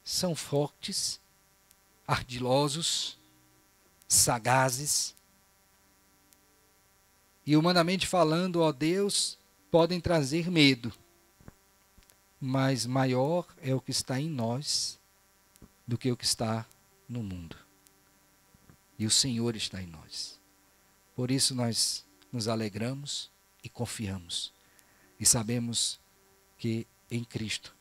são 0.05 0.35
fortes, 0.35 1.21
ardilosos, 2.07 3.19
sagazes, 4.09 5.15
e 7.45 7.57
humanamente 7.57 8.07
falando, 8.07 8.61
ó 8.61 8.71
Deus, 8.71 9.39
podem 9.71 10.01
trazer 10.01 10.51
medo 10.51 10.93
mas 12.45 12.85
maior 12.85 13.47
é 13.63 13.73
o 13.73 13.81
que 13.81 13.93
está 13.93 14.21
em 14.21 14.29
nós 14.29 14.99
do 15.87 15.97
que 15.97 16.11
o 16.11 16.17
que 16.17 16.25
está 16.25 16.67
no 17.09 17.23
mundo. 17.23 17.57
E 19.03 19.07
o 19.07 19.11
Senhor 19.11 19.57
está 19.57 19.83
em 19.83 19.87
nós. 19.89 20.41
Por 21.17 21.33
isso 21.33 21.57
nós 21.57 22.07
nos 22.31 22.47
alegramos 22.47 23.33
e 23.61 23.69
confiamos. 23.69 24.53
E 25.19 25.27
sabemos 25.27 25.99
que 26.57 26.87
em 27.11 27.25
Cristo 27.25 27.75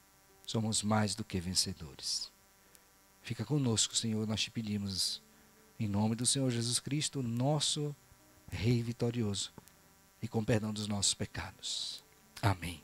somos 0.47 0.81
mais 0.81 1.13
do 1.13 1.23
que 1.23 1.39
vencedores. 1.39 2.31
Fica 3.21 3.45
conosco, 3.45 3.95
Senhor, 3.95 4.25
nós 4.25 4.41
te 4.41 4.49
pedimos, 4.49 5.21
em 5.79 5.87
nome 5.87 6.15
do 6.15 6.25
Senhor 6.25 6.49
Jesus 6.49 6.79
Cristo, 6.79 7.21
nosso 7.21 7.95
Rei 8.51 8.81
vitorioso, 8.81 9.53
e 10.23 10.27
com 10.27 10.43
perdão 10.43 10.73
dos 10.73 10.87
nossos 10.87 11.13
pecados. 11.13 12.03
Amém. 12.41 12.81